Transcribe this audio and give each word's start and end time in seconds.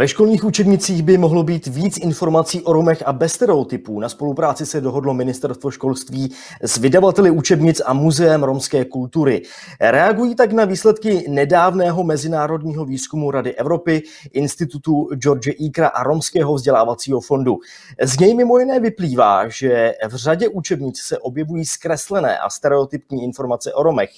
Ve 0.00 0.08
školních 0.08 0.44
učebnicích 0.44 1.02
by 1.02 1.18
mohlo 1.18 1.42
být 1.42 1.66
víc 1.66 1.98
informací 1.98 2.62
o 2.62 2.72
Romech 2.72 3.02
a 3.06 3.12
bez 3.12 3.32
stereotypů. 3.32 4.00
Na 4.00 4.08
spolupráci 4.08 4.66
se 4.66 4.80
dohodlo 4.80 5.14
ministerstvo 5.14 5.70
školství 5.70 6.32
s 6.62 6.78
vydavateli 6.78 7.30
učebnic 7.30 7.82
a 7.86 7.92
muzeem 7.92 8.42
romské 8.42 8.84
kultury. 8.84 9.42
Reagují 9.80 10.34
tak 10.34 10.52
na 10.52 10.64
výsledky 10.64 11.24
nedávného 11.28 12.04
mezinárodního 12.04 12.84
výzkumu 12.84 13.30
Rady 13.30 13.54
Evropy, 13.54 14.02
Institutu 14.32 15.08
George 15.14 15.48
Ikra 15.58 15.88
a 15.88 16.02
Romského 16.02 16.54
vzdělávacího 16.54 17.20
fondu. 17.20 17.58
Z 18.02 18.18
něj 18.18 18.34
mimo 18.34 18.58
jiné 18.58 18.80
vyplývá, 18.80 19.48
že 19.48 19.94
v 20.08 20.14
řadě 20.14 20.48
učebnic 20.48 21.00
se 21.00 21.18
objevují 21.18 21.64
zkreslené 21.64 22.38
a 22.38 22.50
stereotypní 22.50 23.24
informace 23.24 23.72
o 23.72 23.82
Romech. 23.82 24.10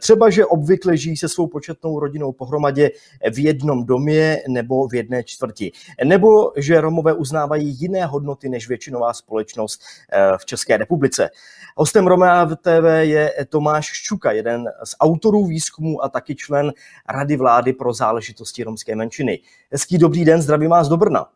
Třeba, 0.00 0.30
že 0.30 0.46
obvykle 0.46 0.96
žijí 0.96 1.16
se 1.16 1.28
svou 1.28 1.46
početnou 1.46 2.00
rodinou 2.00 2.32
pohromadě 2.32 2.90
v 3.32 3.38
jednom 3.38 3.86
domě 3.86 4.38
nebo 4.48 4.88
v 4.88 4.94
jedné 5.04 5.24
čtvrti. 5.24 5.72
Nebo 6.04 6.52
že 6.56 6.80
Romové 6.80 7.12
uznávají 7.12 7.76
jiné 7.80 8.06
hodnoty 8.06 8.48
než 8.48 8.68
většinová 8.68 9.14
společnost 9.14 9.82
eh, 10.12 10.38
v 10.38 10.44
České 10.44 10.76
republice. 10.76 11.30
Hostem 11.76 12.06
Romea 12.06 12.44
v 12.44 12.56
TV 12.56 12.86
je 13.00 13.32
Tomáš 13.48 13.86
Ščuka, 13.86 14.32
jeden 14.32 14.64
z 14.84 14.96
autorů 15.00 15.46
výzkumu 15.46 16.04
a 16.04 16.08
taky 16.08 16.34
člen 16.34 16.72
Rady 17.08 17.36
vlády 17.36 17.72
pro 17.72 17.92
záležitosti 17.92 18.64
romské 18.64 18.96
menšiny. 18.96 19.40
Hezký 19.72 19.98
dobrý 19.98 20.24
den, 20.24 20.42
zdravím 20.42 20.70
vás 20.70 20.88
do 20.88 20.96
Brna. 20.96 21.26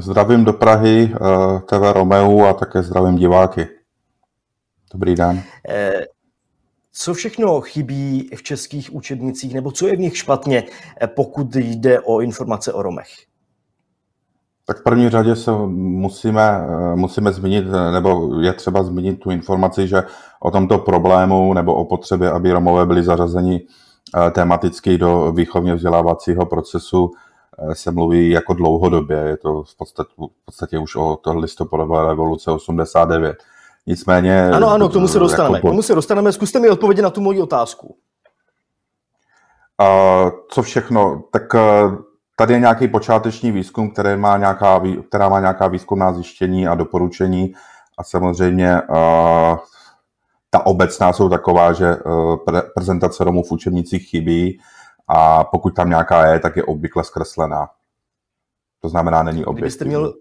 Zdravím 0.00 0.44
do 0.44 0.52
Prahy, 0.52 1.14
eh, 1.14 1.60
TV 1.60 1.92
Romeu 1.92 2.44
a 2.44 2.52
také 2.52 2.82
zdravím 2.82 3.16
diváky. 3.16 3.68
Dobrý 4.92 5.14
den. 5.14 5.42
Eh, 5.68 6.15
co 6.98 7.14
všechno 7.14 7.60
chybí 7.60 8.30
v 8.36 8.42
českých 8.42 8.94
učebnicích, 8.94 9.54
nebo 9.54 9.72
co 9.72 9.86
je 9.86 9.96
v 9.96 10.00
nich 10.00 10.16
špatně, 10.16 10.64
eh, 11.00 11.06
pokud 11.06 11.56
jde 11.56 12.00
o 12.00 12.20
informace 12.20 12.72
o 12.72 12.82
Romech? 12.82 13.08
Tak 14.64 14.80
v 14.80 14.82
první 14.82 15.08
řadě 15.08 15.36
se 15.36 15.50
musíme, 15.68 16.66
eh, 16.68 16.96
musíme 16.96 17.32
zmínit, 17.32 17.64
eh, 17.68 17.92
nebo 17.92 18.40
je 18.40 18.52
třeba 18.52 18.82
zmínit 18.82 19.20
tu 19.20 19.30
informaci, 19.30 19.88
že 19.88 20.02
o 20.40 20.50
tomto 20.50 20.78
problému 20.78 21.54
nebo 21.54 21.74
o 21.74 21.84
potřebě, 21.84 22.30
aby 22.30 22.52
Romové 22.52 22.86
byli 22.86 23.02
zařazeni 23.02 23.66
tematicky 24.32 24.98
do 24.98 25.32
výchovně 25.32 25.74
vzdělávacího 25.74 26.46
procesu, 26.46 27.10
se 27.72 27.90
mluví 27.90 28.30
jako 28.30 28.54
dlouhodobě. 28.54 29.16
Je 29.16 29.36
to 29.36 29.62
v 29.62 29.76
podstatě, 29.76 30.10
v 30.18 30.44
podstatě 30.44 30.78
už 30.78 30.96
o 30.96 31.16
to 31.16 31.38
listopadové 31.38 32.08
revoluce 32.08 32.50
89. 32.50 33.36
Nicméně... 33.86 34.50
Ano, 34.50 34.70
ano, 34.70 34.88
k 34.88 34.92
tomu 34.92 35.08
se 35.08 35.18
dostaneme. 35.18 35.58
Jako... 35.58 35.66
K 35.66 35.70
tomu 35.70 35.82
se 35.82 35.94
dostaneme. 35.94 36.32
Zkuste 36.32 36.60
mi 36.60 36.68
odpovědět 36.70 37.02
na 37.02 37.10
tu 37.10 37.20
moji 37.20 37.40
otázku. 37.40 37.96
Uh, 39.80 40.30
co 40.50 40.62
všechno? 40.62 41.22
Tak 41.32 41.54
uh, 41.54 41.60
tady 42.36 42.54
je 42.54 42.60
nějaký 42.60 42.88
počáteční 42.88 43.52
výzkum, 43.52 43.90
který 43.90 44.16
má 44.16 44.36
nějaká, 44.36 44.82
která 45.08 45.28
má 45.28 45.40
nějaká 45.40 45.68
výzkumná 45.68 46.12
zjištění 46.12 46.68
a 46.68 46.74
doporučení 46.74 47.54
a 47.98 48.04
samozřejmě 48.04 48.82
uh, 48.82 49.58
ta 50.50 50.66
obecná 50.66 51.12
jsou 51.12 51.28
taková, 51.28 51.72
že 51.72 51.94
pre- 52.46 52.62
prezentace 52.74 53.24
Romů 53.24 53.42
v 53.42 53.52
učebnicích 53.52 54.08
chybí 54.08 54.60
a 55.08 55.44
pokud 55.44 55.70
tam 55.70 55.88
nějaká 55.88 56.26
je, 56.26 56.40
tak 56.40 56.56
je 56.56 56.64
obvykle 56.64 57.04
zkreslená. 57.04 57.68
To 58.80 58.88
znamená, 58.88 59.22
není 59.22 59.44
objektivní. 59.44 59.60
Kdybyste 59.60 59.84
měl, 59.84 60.14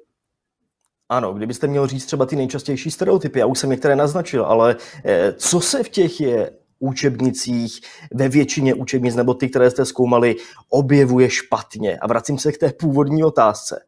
ano, 1.09 1.33
kdybyste 1.33 1.67
měl 1.67 1.87
říct 1.87 2.05
třeba 2.05 2.25
ty 2.25 2.35
nejčastější 2.35 2.91
stereotypy, 2.91 3.39
já 3.39 3.45
už 3.45 3.59
jsem 3.59 3.69
některé 3.69 3.95
naznačil, 3.95 4.45
ale 4.45 4.75
eh, 5.05 5.33
co 5.33 5.59
se 5.59 5.83
v 5.83 5.89
těch 5.89 6.21
je 6.21 6.51
učebnicích, 6.79 7.81
ve 8.13 8.29
většině 8.29 8.73
učebnic, 8.73 9.15
nebo 9.15 9.33
ty, 9.33 9.49
které 9.49 9.71
jste 9.71 9.85
zkoumali, 9.85 10.35
objevuje 10.69 11.29
špatně? 11.29 11.97
A 11.97 12.07
vracím 12.07 12.37
se 12.37 12.51
k 12.51 12.57
té 12.57 12.73
původní 12.73 13.23
otázce. 13.23 13.85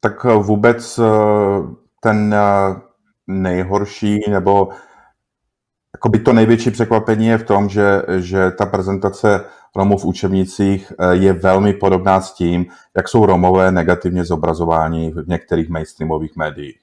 Tak 0.00 0.26
eh, 0.30 0.34
vůbec 0.34 0.98
eh, 0.98 1.02
ten 2.00 2.34
nejhorší, 3.26 4.20
nebo 4.30 4.68
jakoby 5.94 6.18
to 6.18 6.32
největší 6.32 6.70
překvapení 6.70 7.26
je 7.26 7.38
v 7.38 7.44
tom, 7.44 7.68
že, 7.68 8.02
že 8.18 8.50
ta 8.50 8.66
prezentace 8.66 9.44
Romů 9.76 9.98
v 9.98 10.04
učebnicích 10.04 10.92
eh, 10.98 11.14
je 11.14 11.32
velmi 11.32 11.72
podobná 11.72 12.20
s 12.20 12.32
tím, 12.32 12.66
jak 12.96 13.08
jsou 13.08 13.26
Romové 13.26 13.72
negativně 13.72 14.24
zobrazováni 14.24 15.12
v 15.12 15.28
některých 15.28 15.68
mainstreamových 15.68 16.36
médiích. 16.36 16.78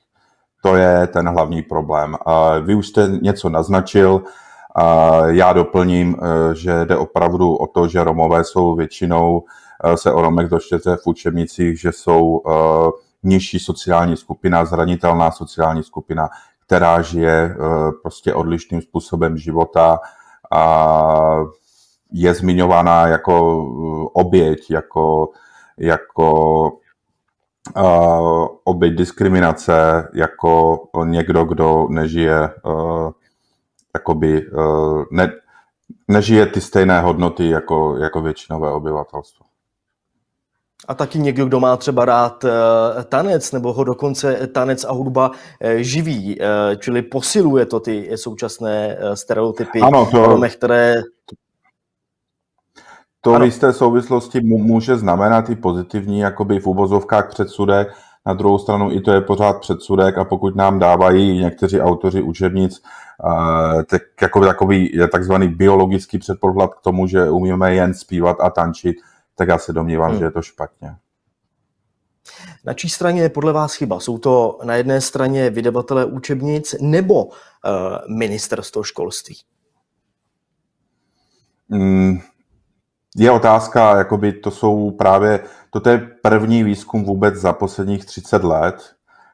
To 0.64 0.76
je 0.76 1.08
ten 1.08 1.30
hlavní 1.30 1.62
problém. 1.62 2.16
Vy 2.62 2.76
už 2.76 2.88
jste 2.88 3.08
něco 3.22 3.50
naznačil, 3.50 4.24
já 5.28 5.54
doplním, 5.54 6.16
eh, 6.16 6.56
že 6.56 6.86
jde 6.86 6.98
opravdu 6.98 7.56
o 7.56 7.68
to, 7.68 7.88
že 7.88 8.04
Romové 8.04 8.44
jsou 8.44 8.76
většinou, 8.76 9.44
eh, 9.84 9.98
se 9.98 10.12
o 10.12 10.22
Romech 10.22 10.48
dočtete 10.48 10.96
v 10.96 11.08
učebnicích, 11.08 11.80
že 11.80 11.92
jsou 11.92 12.42
nižší 13.24 13.60
sociální 13.60 14.18
skupina, 14.18 14.66
zranitelná 14.66 15.32
sociální 15.32 15.84
skupina, 15.84 16.30
která 16.72 17.02
žije 17.02 17.56
prostě 18.02 18.34
odlišným 18.34 18.82
způsobem 18.82 19.38
života 19.38 20.00
a 20.52 21.38
je 22.12 22.34
zmiňovaná 22.34 23.08
jako 23.08 23.64
uh, 23.64 24.08
oběť, 24.14 24.72
jako, 24.72 25.30
jako 25.78 26.64
uh, 27.78 28.48
oběť 28.64 28.94
diskriminace, 28.94 30.08
jako 30.14 30.80
někdo, 31.04 31.44
kdo 31.44 31.88
nežije 31.90 32.50
jakoby, 33.96 34.46
ne, 35.12 35.32
nežije 36.08 36.46
ty 36.46 36.62
stejné 36.62 37.02
hodnoty 37.02 37.50
jako, 37.50 37.98
jako 37.98 38.22
většinové 38.22 38.72
obyvatelstvo. 38.72 39.51
A 40.88 40.94
taky 40.94 41.20
někdo, 41.20 41.46
kdo 41.46 41.60
má 41.60 41.78
třeba 41.78 42.06
rád 42.06 42.44
uh, 42.44 42.52
tanec, 43.04 43.52
nebo 43.52 43.74
ho 43.74 43.84
dokonce 43.84 44.48
tanec 44.48 44.84
a 44.84 44.92
hudba 44.92 45.30
uh, 45.30 45.36
živí, 45.76 46.40
uh, 46.40 46.46
čili 46.76 47.02
posiluje 47.02 47.66
to 47.66 47.80
ty 47.80 48.12
současné 48.16 48.98
stereotypy, 49.14 49.82
ano, 49.82 50.10
to, 50.12 50.42
které 50.56 51.02
to 53.22 53.34
ano. 53.34 53.44
v 53.44 53.46
jisté 53.46 53.74
souvislosti 53.74 54.42
může 54.42 54.98
znamenat 54.98 55.50
i 55.50 55.56
pozitivní, 55.56 56.20
jakoby 56.20 56.60
v 56.60 56.68
uvozovkách 56.68 57.30
předsudek, 57.30 57.88
na 58.26 58.34
druhou 58.34 58.60
stranu 58.60 58.92
i 58.92 59.02
to 59.02 59.12
je 59.12 59.22
pořád 59.22 59.60
předsudek 59.60 60.18
a 60.18 60.24
pokud 60.24 60.56
nám 60.56 60.80
dávají 60.80 61.40
někteří 61.40 61.82
autoři 61.82 62.22
učebnic 62.22 62.82
tak 63.90 64.02
jako 64.22 64.46
takový 64.46 65.00
takzvaný 65.12 65.48
biologický 65.48 66.18
předpoklad 66.18 66.74
k 66.74 66.82
tomu, 66.82 67.08
že 67.08 67.30
umíme 67.30 67.74
jen 67.74 67.94
zpívat 67.94 68.38
a 68.40 68.50
tančit, 68.50 68.96
tak 69.36 69.48
já 69.48 69.58
se 69.58 69.74
domnívám, 69.74 70.10
hmm. 70.10 70.20
že 70.20 70.26
je 70.26 70.32
to 70.32 70.42
špatně. 70.42 70.96
Na 72.66 72.74
čí 72.74 72.90
straně 72.90 73.22
je 73.22 73.30
podle 73.30 73.54
vás 73.54 73.74
chyba? 73.74 74.00
Jsou 74.00 74.18
to 74.18 74.60
na 74.64 74.76
jedné 74.76 75.02
straně 75.02 75.50
vydavatelé 75.50 76.06
učebnic 76.06 76.76
nebo 76.82 77.26
uh, 77.26 77.32
ministerstvo 78.18 78.84
školství? 78.84 79.36
Hmm, 81.70 82.20
je 83.18 83.32
otázka, 83.32 83.98
jakoby 83.98 84.34
to 84.34 84.52
jsou 84.52 84.92
právě, 84.92 85.40
toto 85.70 85.90
je 85.90 86.10
první 86.22 86.64
výzkum 86.64 87.04
vůbec 87.04 87.36
za 87.36 87.54
posledních 87.54 88.06
30 88.06 88.44
let, 88.44 88.76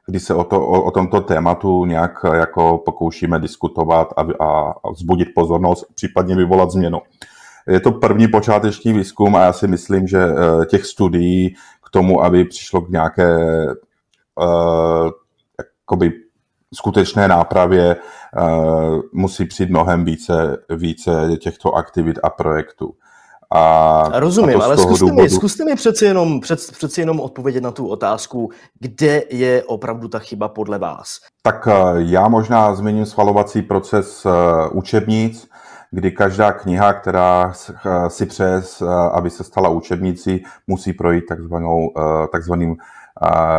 kdy 0.06 0.20
se 0.20 0.34
o, 0.34 0.44
to, 0.44 0.66
o, 0.66 0.82
o 0.82 0.90
tomto 0.90 1.20
tématu 1.20 1.84
nějak 1.84 2.12
jako 2.34 2.78
pokoušíme 2.78 3.38
diskutovat 3.38 4.08
a, 4.16 4.44
a, 4.44 4.74
a 4.84 4.90
vzbudit 4.90 5.28
pozornost, 5.34 5.84
případně 5.94 6.36
vyvolat 6.36 6.70
změnu. 6.70 6.98
Je 7.68 7.80
to 7.80 7.92
první 7.92 8.28
počáteční 8.28 8.92
výzkum 8.92 9.36
a 9.36 9.44
já 9.44 9.52
si 9.52 9.66
myslím, 9.66 10.06
že 10.06 10.18
eh, 10.22 10.66
těch 10.66 10.86
studií 10.86 11.54
k 11.86 11.90
tomu, 11.90 12.24
aby 12.24 12.44
přišlo 12.44 12.80
k 12.80 12.88
nějaké 12.88 13.36
uh, 14.38 15.10
jakoby 15.58 16.12
skutečné 16.74 17.28
nápravě, 17.28 17.96
uh, 17.96 19.00
musí 19.12 19.44
přijít 19.44 19.70
mnohem 19.70 20.04
více, 20.04 20.56
více 20.70 21.36
těchto 21.40 21.74
aktivit 21.74 22.18
a 22.22 22.30
projektů. 22.30 22.94
A, 23.54 24.20
Rozumím, 24.20 24.60
a 24.60 24.64
ale 24.64 24.78
zkuste, 24.78 25.04
důvodu... 25.04 25.22
mi, 25.22 25.30
zkuste 25.30 25.64
mi 25.64 25.74
přeci 25.74 26.04
jenom, 26.04 26.40
před, 26.40 26.60
přeci 26.72 27.00
jenom 27.00 27.20
odpovědět 27.20 27.60
na 27.60 27.70
tu 27.70 27.86
otázku, 27.86 28.50
kde 28.80 29.22
je 29.30 29.62
opravdu 29.64 30.08
ta 30.08 30.18
chyba 30.18 30.48
podle 30.48 30.78
vás. 30.78 31.08
Tak 31.42 31.68
eh, 31.68 31.72
já 31.96 32.28
možná 32.28 32.74
zmíním 32.74 33.06
schvalovací 33.06 33.62
proces 33.62 34.26
eh, 34.26 34.30
učebnic, 34.72 35.48
kdy 35.90 36.10
každá 36.10 36.52
kniha, 36.52 36.92
která 36.92 37.52
eh, 37.70 38.10
si 38.10 38.26
přeje, 38.26 38.62
aby 39.12 39.30
se 39.30 39.44
stala 39.44 39.68
učebnicí, 39.68 40.44
musí 40.66 40.92
projít 40.92 41.24
takzvanou, 41.28 41.92
takzvaným 42.32 42.76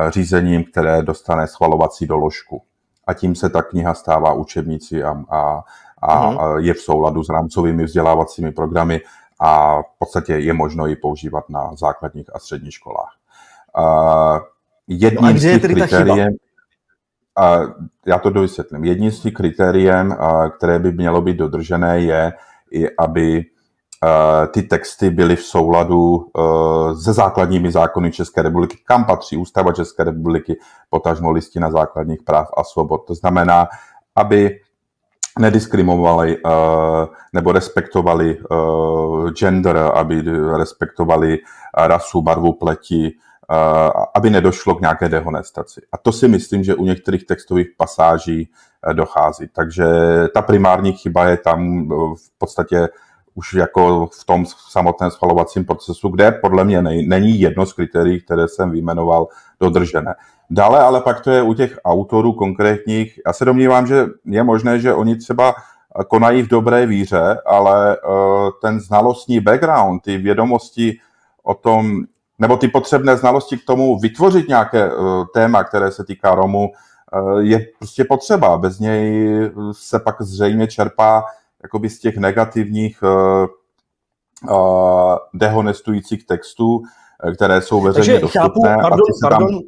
řízením, 0.09 0.63
které 0.63 1.01
dostane 1.01 1.47
schvalovací 1.47 2.07
doložku. 2.07 2.61
A 3.07 3.13
tím 3.13 3.35
se 3.35 3.49
ta 3.49 3.61
kniha 3.61 3.93
stává 3.93 4.33
učebnicí 4.33 5.03
a, 5.03 5.23
a, 5.29 5.63
a 6.01 6.31
uh-huh. 6.31 6.57
je 6.57 6.73
v 6.73 6.79
souladu 6.79 7.23
s 7.23 7.29
rámcovými 7.29 7.83
vzdělávacími 7.83 8.51
programy 8.51 9.01
a 9.39 9.81
v 9.81 9.99
podstatě 9.99 10.33
je 10.33 10.53
možno 10.53 10.85
ji 10.85 10.95
používat 10.95 11.49
na 11.49 11.75
základních 11.75 12.35
a 12.35 12.39
středních 12.39 12.73
školách. 12.73 13.13
Jedním 14.87 15.21
no 15.21 15.27
a 15.27 15.31
kde 15.31 15.49
je 15.49 15.59
tedy 15.59 15.73
kritériem, 15.73 16.27
a 16.27 16.48
já 18.05 18.19
to 18.19 18.29
dovysvětlím. 18.29 18.83
Jedním 18.83 19.11
z 19.11 19.19
těch 19.19 19.33
kritériem, 19.33 20.17
které 20.57 20.79
by 20.79 20.91
mělo 20.91 21.21
být 21.21 21.37
dodržené, 21.37 21.99
je, 21.99 22.33
aby 22.99 23.45
ty 24.51 24.63
texty 24.63 25.09
byly 25.09 25.35
v 25.35 25.43
souladu 25.43 26.25
se 27.03 27.13
základními 27.13 27.71
zákony 27.71 28.11
České 28.11 28.41
republiky, 28.41 28.77
kam 28.85 29.05
patří 29.05 29.37
Ústava 29.37 29.71
České 29.71 30.03
republiky, 30.03 30.59
potažmo 30.89 31.31
listina 31.31 31.71
základních 31.71 32.23
práv 32.23 32.47
a 32.57 32.63
svobod. 32.63 33.07
To 33.07 33.15
znamená, 33.15 33.67
aby 34.15 34.59
nediskriminovali 35.39 36.37
nebo 37.33 37.51
respektovali 37.51 38.37
gender, 39.37 39.77
aby 39.77 40.23
respektovali 40.57 41.37
rasu, 41.77 42.21
barvu 42.21 42.53
pleti, 42.53 43.11
aby 44.13 44.29
nedošlo 44.29 44.75
k 44.75 44.81
nějaké 44.81 45.09
dehonestaci. 45.09 45.81
A 45.91 45.97
to 45.97 46.11
si 46.11 46.27
myslím, 46.27 46.63
že 46.63 46.75
u 46.75 46.85
některých 46.85 47.25
textových 47.25 47.67
pasáží 47.77 48.49
dochází. 48.93 49.47
Takže 49.53 49.85
ta 50.33 50.41
primární 50.41 50.93
chyba 50.93 51.25
je 51.25 51.37
tam 51.37 51.89
v 52.15 52.37
podstatě 52.37 52.89
už 53.35 53.53
jako 53.53 54.07
v 54.21 54.25
tom 54.25 54.45
samotném 54.69 55.11
schvalovacím 55.11 55.65
procesu, 55.65 56.09
kde 56.09 56.31
podle 56.31 56.63
mě 56.63 56.81
není 56.81 57.39
jedno 57.39 57.65
z 57.65 57.73
kritérií, 57.73 58.21
které 58.21 58.47
jsem 58.47 58.71
vyjmenoval, 58.71 59.27
dodržené. 59.59 60.15
Dále 60.49 60.79
ale 60.79 61.01
pak 61.01 61.21
to 61.21 61.31
je 61.31 61.41
u 61.41 61.53
těch 61.53 61.79
autorů 61.85 62.33
konkrétních. 62.33 63.19
Já 63.27 63.33
se 63.33 63.45
domnívám, 63.45 63.87
že 63.87 64.05
je 64.25 64.43
možné, 64.43 64.79
že 64.79 64.93
oni 64.93 65.15
třeba 65.15 65.55
konají 66.07 66.41
v 66.41 66.47
dobré 66.47 66.85
víře, 66.85 67.37
ale 67.45 67.97
eh, 67.97 67.99
ten 68.61 68.79
znalostní 68.79 69.39
background, 69.39 70.01
ty 70.01 70.17
vědomosti 70.17 70.99
o 71.43 71.53
tom, 71.53 72.03
nebo 72.39 72.57
ty 72.57 72.67
potřebné 72.67 73.17
znalosti 73.17 73.57
k 73.57 73.65
tomu 73.65 73.99
vytvořit 73.99 74.47
nějaké 74.47 74.85
eh, 74.85 74.91
téma, 75.33 75.63
které 75.63 75.91
se 75.91 76.03
týká 76.03 76.35
Romu, 76.35 76.71
eh, 77.13 77.41
je 77.41 77.65
prostě 77.77 78.03
potřeba. 78.03 78.57
Bez 78.57 78.79
něj 78.79 79.29
se 79.71 79.99
pak 79.99 80.21
zřejmě 80.21 80.67
čerpá 80.67 81.23
jakoby 81.63 81.89
z 81.89 81.99
těch 81.99 82.17
negativních 82.17 83.03
dehonestujících 85.33 86.25
textů, 86.25 86.83
které 87.35 87.61
jsou 87.61 87.81
veřejně 87.81 88.19
Takže 88.19 88.21
dostupné. 88.21 88.69
Chápu, 88.69 88.81
pardon, 88.81 88.93
a 88.93 88.95
ty 88.95 89.13
se 89.13 89.29
tam... 89.29 89.59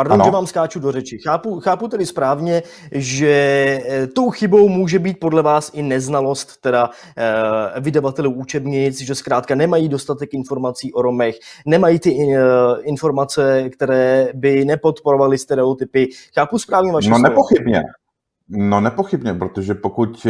pardon, 0.00 0.14
ano. 0.20 0.24
že 0.24 0.30
vám 0.30 0.46
skáču 0.46 0.80
do 0.80 0.92
řeči. 0.92 1.18
Chápu, 1.18 1.60
chápu 1.60 1.88
tedy 1.88 2.06
správně, 2.06 2.62
že 2.92 3.28
eh, 3.88 4.06
tou 4.06 4.30
chybou 4.30 4.68
může 4.68 4.98
být 4.98 5.20
podle 5.20 5.42
vás 5.42 5.70
i 5.74 5.82
neznalost 5.82 6.60
teda 6.60 6.90
eh, 7.18 7.80
vydavatelů 7.80 8.30
učebnic, 8.32 9.00
že 9.00 9.14
zkrátka 9.14 9.54
nemají 9.54 9.88
dostatek 9.88 10.34
informací 10.34 10.92
o 10.92 11.02
Romech, 11.02 11.34
nemají 11.66 11.98
ty 11.98 12.10
eh, 12.10 12.40
informace, 12.82 13.70
které 13.70 14.28
by 14.34 14.64
nepodporovaly 14.64 15.38
stereotypy. 15.38 16.06
Chápu 16.34 16.58
správně 16.58 16.92
vaše 16.92 17.10
No 17.10 17.16
slovo. 17.16 17.28
nepochybně. 17.28 17.82
No 18.52 18.80
nepochybně, 18.80 19.34
protože 19.34 19.74
pokud 19.74 20.26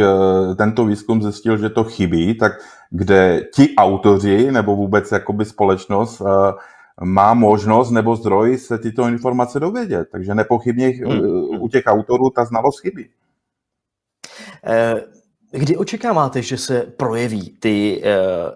tento 0.57 0.85
výzkum 0.85 1.21
zjistil, 1.21 1.57
že 1.57 1.69
to 1.69 1.83
chybí, 1.83 2.37
tak 2.37 2.51
kde 2.89 3.41
ti 3.55 3.75
autoři 3.77 4.51
nebo 4.51 4.75
vůbec 4.75 5.11
jakoby 5.11 5.45
společnost 5.45 6.21
eh, 6.21 6.51
má 7.03 7.33
možnost 7.33 7.91
nebo 7.91 8.15
zdroj 8.15 8.57
se 8.57 8.77
tyto 8.77 9.07
informace 9.07 9.59
dovědět. 9.59 10.07
Takže 10.11 10.35
nepochybně 10.35 10.87
hmm. 10.87 11.61
u 11.61 11.67
těch 11.67 11.83
autorů 11.87 12.29
ta 12.29 12.45
znalost 12.45 12.79
chybí. 12.79 13.09
Eh, 14.63 15.01
Kdy 15.53 15.77
očekáváte, 15.77 16.41
že 16.41 16.57
se 16.57 16.81
projeví 16.81 17.57
ty 17.59 18.01
e, 18.03 18.15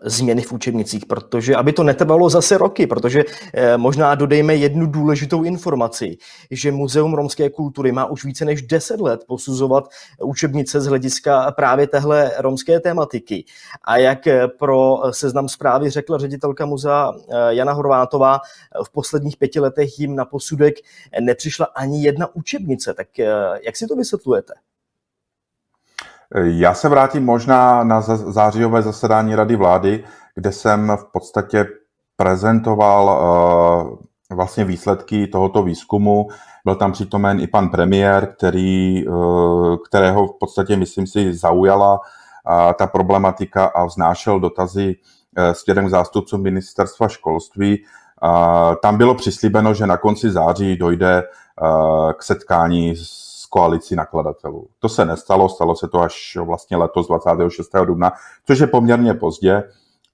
změny 0.10 0.42
v 0.42 0.52
učebnicích? 0.52 1.06
Protože, 1.06 1.56
aby 1.56 1.74
to 1.74 1.84
netrvalo 1.84 2.30
zase 2.30 2.58
roky, 2.58 2.88
protože 2.88 3.24
e, 3.54 3.78
možná 3.78 4.16
dodejme 4.16 4.56
jednu 4.56 4.86
důležitou 4.86 5.44
informaci, 5.44 6.18
že 6.52 6.72
Muzeum 6.72 7.14
romské 7.14 7.50
kultury 7.50 7.92
má 7.92 8.06
už 8.06 8.26
více 8.26 8.46
než 8.46 8.62
10 8.62 9.02
let 9.02 9.24
posuzovat 9.28 9.84
učebnice 10.24 10.82
z 10.82 10.86
hlediska 10.86 11.52
právě 11.52 11.88
téhle 11.88 12.32
romské 12.38 12.80
tematiky. 12.80 13.46
A 13.84 13.98
jak 13.98 14.20
pro 14.60 14.98
seznam 15.12 15.50
zprávy 15.50 15.90
řekla 15.90 16.18
ředitelka 16.18 16.66
muzea 16.66 17.14
Jana 17.50 17.74
Horvátová, 17.74 18.40
v 18.86 18.92
posledních 18.92 19.38
pěti 19.38 19.60
letech 19.60 20.00
jim 20.00 20.16
na 20.16 20.26
posudek 20.26 20.76
nepřišla 21.22 21.66
ani 21.66 22.04
jedna 22.04 22.36
učebnice. 22.36 22.94
Tak 22.94 23.20
e, 23.20 23.26
jak 23.66 23.76
si 23.76 23.88
to 23.88 23.96
vysvětlujete? 23.96 24.54
Já 26.44 26.74
se 26.74 26.90
vrátím 26.90 27.26
možná 27.26 27.84
na 27.84 28.02
zářijové 28.02 28.82
zasedání 28.82 29.36
Rady 29.36 29.56
vlády, 29.56 30.04
kde 30.36 30.52
jsem 30.52 30.92
v 30.98 31.12
podstatě 31.12 31.66
prezentoval 32.18 33.06
uh, 33.06 34.38
vlastně 34.38 34.66
výsledky 34.66 35.28
tohoto 35.28 35.64
výzkumu. 35.64 36.28
Byl 36.66 36.76
tam 36.76 36.92
přítomen 36.92 37.40
i 37.40 37.48
pan 37.48 37.70
premiér, 37.70 38.34
který, 38.38 39.08
uh, 39.08 39.76
kterého 39.88 40.28
v 40.28 40.40
podstatě, 40.40 40.78
myslím 40.78 41.08
si, 41.08 41.34
zaujala 41.34 41.94
uh, 41.94 42.74
ta 42.74 42.88
problematika 42.88 43.66
a 43.66 43.86
vznášel 43.86 44.40
dotazy 44.40 44.96
směrem 45.52 45.88
k 45.88 45.90
zástupcům 45.90 46.42
ministerstva 46.44 47.08
školství. 47.08 47.84
Tam 48.82 48.98
bylo 48.98 49.16
přislíbeno, 49.16 49.74
že 49.74 49.88
na 49.88 49.98
konci 49.98 50.32
září 50.32 50.78
dojde 50.78 51.24
k 52.18 52.24
setkání 52.24 52.96
s 52.96 53.35
koalici 53.56 53.96
nakladatelů. 53.96 54.68
To 54.80 54.90
se 54.90 55.06
nestalo, 55.06 55.50
stalo 55.50 55.76
se 55.76 55.88
to 55.88 56.02
až 56.02 56.38
vlastně 56.46 56.78
letos 56.78 57.08
26. 57.08 57.70
dubna, 57.86 58.12
což 58.46 58.60
je 58.60 58.68
poměrně 58.68 59.14
pozdě. 59.14 59.64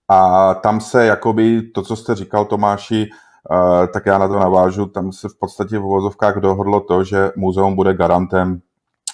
A 0.10 0.54
tam 0.54 0.82
se 0.82 1.06
jakoby 1.06 1.62
to, 1.62 1.82
co 1.82 1.96
jste 1.96 2.16
říkal 2.16 2.46
Tomáši, 2.46 3.10
eh, 3.10 3.88
tak 3.88 4.06
já 4.06 4.18
na 4.18 4.28
to 4.28 4.40
navážu, 4.40 4.86
tam 4.86 5.12
se 5.12 5.30
v 5.30 5.40
podstatě 5.40 5.80
v 5.80 5.86
uvozovkách 5.86 6.38
dohodlo 6.38 6.80
to, 6.82 7.04
že 7.04 7.32
muzeum 7.36 7.76
bude 7.76 7.94
garantem 7.94 8.62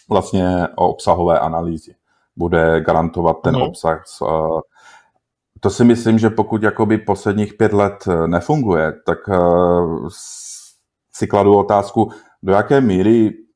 vlastně 0.10 0.68
o 0.76 0.90
obsahové 0.90 1.40
analýzy. 1.40 1.96
Bude 2.36 2.82
garantovat 2.82 3.38
ten 3.44 3.56
mm. 3.56 3.62
obsah. 3.62 4.04
Eh, 4.24 4.28
to 5.60 5.70
si 5.70 5.84
myslím, 5.84 6.20
že 6.20 6.30
pokud 6.30 6.64
jakoby 6.64 6.98
posledních 6.98 7.54
pět 7.54 7.74
let 7.74 8.08
eh, 8.08 8.28
nefunguje, 8.28 8.94
tak 9.06 9.18
si 11.14 11.28
kladu 11.28 11.58
otázku, 11.58 12.12
do 12.44 12.54
jaké 12.54 12.82
míry 12.82 13.47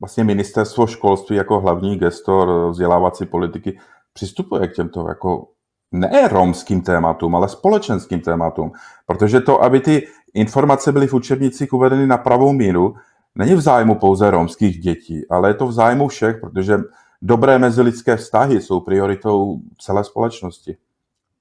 vlastně 0.00 0.24
ministerstvo 0.24 0.86
školství 0.86 1.36
jako 1.36 1.60
hlavní 1.60 1.98
gestor 1.98 2.70
vzdělávací 2.70 3.26
politiky 3.26 3.78
přistupuje 4.12 4.68
k 4.68 4.74
těmto 4.74 5.08
jako 5.08 5.48
ne 5.92 6.28
romským 6.28 6.82
tématům, 6.82 7.36
ale 7.36 7.48
společenským 7.48 8.20
tématům. 8.20 8.72
Protože 9.06 9.40
to, 9.40 9.62
aby 9.62 9.80
ty 9.80 10.08
informace 10.34 10.92
byly 10.92 11.06
v 11.06 11.14
učebnicích 11.14 11.72
uvedeny 11.72 12.06
na 12.06 12.18
pravou 12.18 12.52
míru, 12.52 12.94
není 13.34 13.54
v 13.54 13.60
zájmu 13.60 13.94
pouze 13.94 14.30
romských 14.30 14.78
dětí, 14.78 15.28
ale 15.30 15.50
je 15.50 15.54
to 15.54 15.66
v 15.66 15.72
zájmu 15.72 16.08
všech, 16.08 16.36
protože 16.40 16.78
dobré 17.22 17.58
mezilidské 17.58 18.16
vztahy 18.16 18.60
jsou 18.60 18.80
prioritou 18.80 19.60
celé 19.80 20.04
společnosti. 20.04 20.76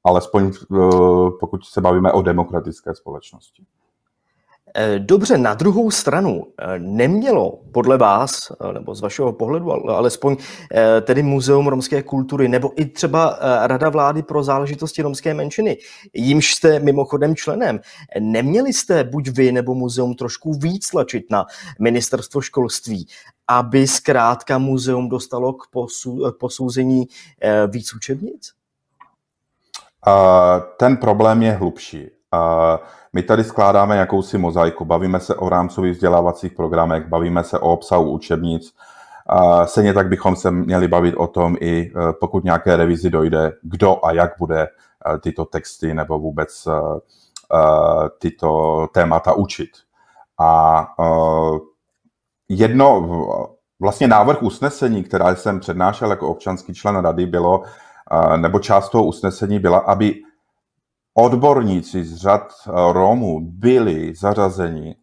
Alespoň 0.04 0.52
eh, 0.52 0.78
pokud 1.40 1.66
se 1.66 1.82
bavíme 1.82 2.12
o 2.12 2.22
demokratické 2.22 2.96
společnosti. 2.96 3.64
Eh, 4.80 5.00
dobře, 5.00 5.38
na 5.38 5.54
druhou 5.54 5.92
stranu 5.92 6.48
eh, 6.60 6.80
nemělo 6.80 7.60
podle 7.72 7.98
vás, 7.98 8.52
eh, 8.52 8.74
nebo 8.74 8.96
z 8.96 9.02
vašeho 9.02 9.34
pohledu, 9.34 9.72
alespoň 9.72 10.38
tedy 11.02 11.24
Muzeum 11.24 11.68
romské 11.68 12.04
kultury, 12.04 12.48
nebo 12.48 12.72
i 12.76 12.86
třeba 12.86 13.38
Rada 13.62 13.90
vlády 13.90 14.24
pro 14.24 14.44
záležitosti 14.44 15.02
romské 15.02 15.34
menšiny, 15.34 15.78
jimž 16.14 16.54
jste 16.54 16.80
mimochodem 16.80 17.36
členem, 17.36 17.80
neměli 18.20 18.74
jste 18.74 19.04
buď 19.04 19.28
vy 19.30 19.52
nebo 19.52 19.76
muzeum 19.76 20.16
trošku 20.16 20.54
víc 20.54 20.90
tlačit 20.90 21.32
na 21.32 21.46
ministerstvo 21.80 22.42
školství, 22.42 23.08
aby 23.48 23.88
zkrátka 23.88 24.58
muzeum 24.58 25.10
dostalo 25.10 25.54
k, 25.54 25.64
posouzení 26.40 27.08
víc 27.68 27.96
učebnic? 27.96 28.52
Ten 30.78 30.98
problém 30.98 31.42
je 31.44 31.52
hlubší. 31.52 32.17
My 33.14 33.24
tady 33.24 33.44
skládáme 33.44 33.98
jakousi 33.98 34.38
mozaiku, 34.38 34.86
bavíme 34.86 35.20
se 35.20 35.36
o 35.36 35.50
rámcových 35.50 35.94
vzdělávacích 35.94 36.52
programech, 36.52 37.08
bavíme 37.08 37.44
se 37.44 37.60
o 37.60 37.72
obsahu 37.74 38.12
učebnic. 38.12 38.74
Stejně 39.66 39.94
tak 39.94 40.08
bychom 40.08 40.36
se 40.36 40.52
měli 40.52 40.88
bavit 40.88 41.16
o 41.16 41.28
tom 41.28 41.56
i 41.60 41.80
e, 41.82 42.14
pokud 42.20 42.44
nějaké 42.44 42.78
revizi 42.78 43.10
dojde, 43.10 43.54
kdo 43.62 44.06
a 44.06 44.12
jak 44.12 44.32
bude 44.40 44.62
e, 44.62 44.68
tyto 45.20 45.46
texty 45.46 45.94
nebo 45.94 46.20
vůbec 46.20 46.68
e, 46.68 46.72
tyto 48.20 48.88
témata 48.94 49.34
učit. 49.34 49.70
A 50.40 50.86
jedno, 52.50 53.10
vlastně 53.80 54.08
návrh 54.08 54.44
usnesení, 54.44 55.04
která 55.04 55.36
jsem 55.36 55.60
přednášel 55.60 56.10
jako 56.10 56.28
občanský 56.28 56.74
člen 56.74 56.96
rady, 56.96 57.26
bylo, 57.26 57.64
nebo 58.36 58.60
část 58.60 58.90
toho 58.90 59.04
usnesení 59.06 59.60
byla, 59.60 59.78
aby 59.78 60.22
odborníci 61.20 62.04
z 62.04 62.16
řad 62.16 62.42
eh, 62.42 62.72
Romů 62.94 63.40
byli 63.42 64.14
zařazeni 64.16 64.96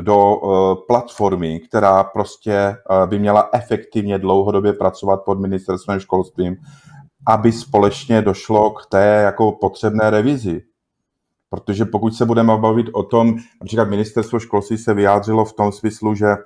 do 0.00 0.36
eh, 0.36 0.76
platformy, 0.86 1.60
která 1.60 2.04
prostě 2.04 2.52
eh, 2.52 2.76
by 3.06 3.18
měla 3.18 3.48
efektivně 3.52 4.18
dlouhodobě 4.18 4.72
pracovat 4.72 5.24
pod 5.24 5.40
ministerstvem 5.40 6.00
školstvím, 6.00 6.56
aby 7.26 7.52
společně 7.52 8.22
došlo 8.22 8.70
k 8.70 8.86
té 8.86 9.04
jako 9.04 9.52
potřebné 9.52 10.10
revizi. 10.10 10.62
Protože 11.50 11.84
pokud 11.84 12.14
se 12.14 12.26
budeme 12.26 12.58
bavit 12.58 12.86
o 12.92 13.02
tom, 13.02 13.36
například 13.60 13.88
ministerstvo 13.88 14.38
školství 14.38 14.78
se 14.78 14.94
vyjádřilo 14.94 15.44
v 15.44 15.52
tom 15.52 15.72
smyslu, 15.72 16.14
že 16.14 16.36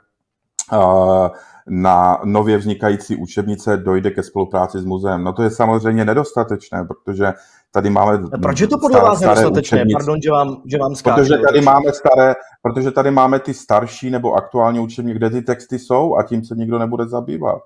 na 1.67 2.21
nově 2.25 2.59
vznikající 2.59 3.17
učebnice 3.17 3.76
dojde 3.76 4.11
ke 4.11 4.23
spolupráci 4.23 4.79
s 4.81 4.85
muzeem. 4.85 5.25
No 5.25 5.33
to 5.33 5.43
je 5.43 5.50
samozřejmě 5.50 6.05
nedostatečné, 6.05 6.85
protože 6.85 7.33
tady 7.73 7.91
máme... 7.91 8.19
A 8.33 8.38
proč 8.38 8.61
je 8.61 8.67
to 8.67 8.79
podle 8.79 9.00
vás 9.00 9.21
nedostatečné? 9.21 9.85
Pardon, 9.93 10.23
že 10.23 10.31
vám, 10.31 10.57
že 10.67 10.79
vám 10.79 10.95
skáču, 10.95 11.21
protože 11.21 11.38
tady 11.38 11.61
máme 11.61 11.93
staré, 11.93 12.35
protože 12.62 12.91
tady 12.91 13.11
máme 13.11 13.38
ty 13.38 13.55
starší 13.55 14.11
nebo 14.11 14.35
aktuální 14.35 14.81
učebnice, 14.81 15.17
kde 15.17 15.31
ty 15.31 15.43
texty 15.43 15.79
jsou 15.79 16.17
a 16.17 16.23
tím 16.23 16.45
se 16.45 16.55
nikdo 16.55 16.79
nebude 16.79 17.07
zabývat. 17.07 17.62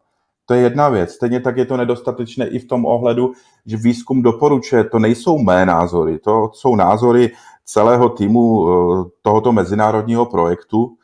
To 0.46 0.54
je 0.54 0.60
jedna 0.60 0.88
věc. 0.88 1.12
Stejně 1.12 1.40
tak 1.40 1.56
je 1.56 1.66
to 1.66 1.76
nedostatečné 1.76 2.48
i 2.48 2.58
v 2.58 2.66
tom 2.66 2.84
ohledu, 2.84 3.32
že 3.66 3.76
výzkum 3.76 4.22
doporučuje, 4.22 4.84
to 4.84 4.98
nejsou 4.98 5.38
mé 5.38 5.66
názory, 5.66 6.18
to 6.18 6.50
jsou 6.54 6.76
názory 6.76 7.30
celého 7.64 8.08
týmu 8.08 8.68
eh, 8.68 9.10
tohoto 9.22 9.52
mezinárodního 9.52 10.26
projektu, 10.26 10.96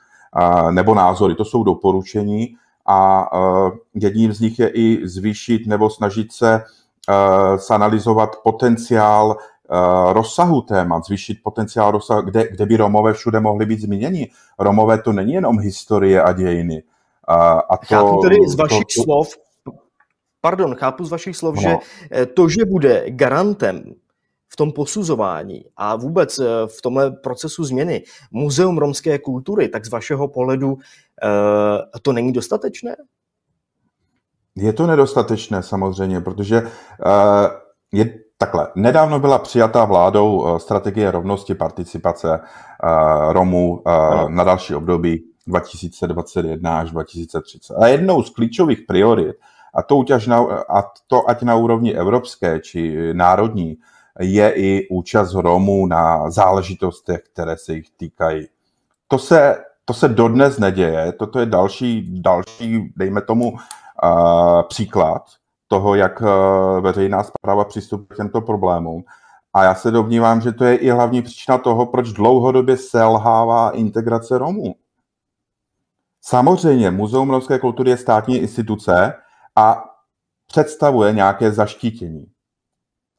nebo 0.71 0.95
názory, 0.95 1.35
to 1.35 1.45
jsou 1.45 1.65
doporučení 1.65 2.57
a 2.87 3.29
eh, 3.35 3.71
jedním 3.95 4.33
z 4.33 4.41
nich 4.41 4.59
je 4.59 4.69
i 4.69 5.09
zvýšit 5.09 5.67
nebo 5.67 5.91
snažit 5.91 6.33
se 6.33 6.63
sanalizovat 7.57 8.31
eh, 8.35 8.39
potenciál 8.43 9.37
rozsahu 10.13 10.63
témat, 10.63 11.05
zvýšit 11.05 11.39
potenciál 11.43 11.91
rozsahu, 11.91 12.23
kde, 12.23 12.49
kde 12.49 12.67
by 12.67 12.77
Romové 12.77 13.13
všude 13.13 13.41
mohli 13.41 13.67
být 13.67 13.81
zmíněni. 13.81 14.31
Romové 14.59 15.03
to 15.03 15.13
není 15.13 15.33
jenom 15.33 15.61
historie 15.61 16.23
a 16.23 16.33
dějiny. 16.33 16.83
A, 17.29 17.53
a 17.53 17.77
to, 17.77 17.87
chápu 17.87 18.21
tedy 18.23 18.37
z 18.49 18.55
vašich 18.55 18.79
to, 18.79 19.01
to, 19.01 19.03
slov, 19.03 19.29
pardon, 20.41 20.75
chápu 20.75 21.05
z 21.05 21.11
vašich 21.11 21.37
slov, 21.37 21.55
no. 21.57 21.63
že 21.63 21.77
eh, 22.11 22.27
to, 22.27 22.49
že 22.49 22.65
bude 22.65 23.11
garantem 23.11 23.95
v 24.49 24.57
tom 24.57 24.73
posuzování 24.73 25.65
a 25.77 25.97
vůbec 25.97 26.39
eh, 26.39 26.45
v 26.67 26.83
tomhle 26.83 27.11
procesu 27.11 27.65
změny 27.65 28.03
Muzeum 28.31 28.79
romské 28.79 29.19
kultury, 29.19 29.69
tak 29.69 29.87
z 29.87 29.91
vašeho 29.91 30.29
pohledu 30.29 30.79
eh, 31.23 32.01
to 32.03 32.13
není 32.13 32.33
dostatečné? 32.33 32.97
Je 34.57 34.73
to 34.73 34.87
nedostatečné 34.87 35.63
samozřejmě, 35.63 36.21
protože 36.21 36.63
je 37.93 38.19
takhle. 38.39 38.69
Nedávno 38.75 39.21
byla 39.21 39.39
přijatá 39.39 39.85
vládou 39.85 40.59
strategie 40.59 41.11
rovnosti 41.11 41.55
participace 41.55 42.41
Romů 43.29 43.83
na 44.29 44.45
další 44.45 44.75
období 44.75 45.25
2021 45.47 46.79
až 46.79 46.91
2030. 46.91 47.75
A 47.75 47.87
jednou 47.87 48.23
z 48.23 48.31
klíčových 48.31 48.81
priorit, 48.89 49.37
a 49.75 49.83
to, 49.83 50.05
ať 50.15 50.27
na, 50.27 50.39
a 50.69 50.83
to 51.07 51.31
ať 51.31 51.43
na 51.43 51.57
úrovni 51.57 51.95
evropské 51.95 52.61
či 52.61 53.13
národní, 53.13 53.77
je 54.21 54.53
i 54.57 54.89
účast 54.91 55.35
Romů 55.35 55.87
na 55.87 56.31
záležitostech, 56.31 57.21
které 57.33 57.57
se 57.57 57.75
jich 57.75 57.91
týkají. 57.97 58.47
To 59.09 59.19
se, 59.19 59.57
to 59.85 59.95
se 59.95 60.09
dodnes 60.09 60.59
neděje, 60.59 61.13
toto 61.13 61.41
je 61.41 61.47
další, 61.47 62.21
další 62.21 62.93
dejme 62.97 63.21
tomu, 63.21 63.57
příklad 64.69 65.23
toho, 65.69 65.95
jak 65.95 66.21
uh, 66.21 66.29
veřejná 66.81 67.23
zpráva 67.23 67.65
přistupuje 67.65 68.07
k 68.09 68.17
těmto 68.17 68.41
problémům. 68.41 69.05
A 69.55 69.65
já 69.65 69.75
se 69.75 69.91
domnívám, 69.91 70.41
že 70.41 70.53
to 70.53 70.65
je 70.65 70.77
i 70.77 70.91
hlavní 70.91 71.23
příčina 71.23 71.59
toho, 71.59 71.87
proč 71.87 72.13
dlouhodobě 72.13 72.77
selhává 72.77 73.71
integrace 73.71 74.39
Romů. 74.39 74.75
Samozřejmě, 76.21 76.91
Muzeum 76.91 77.31
romské 77.31 77.59
kultury 77.59 77.91
je 77.91 77.97
státní 77.97 78.37
instituce 78.37 79.15
a 79.57 79.85
představuje 80.47 81.13
nějaké 81.13 81.53
zaštítění. 81.53 82.27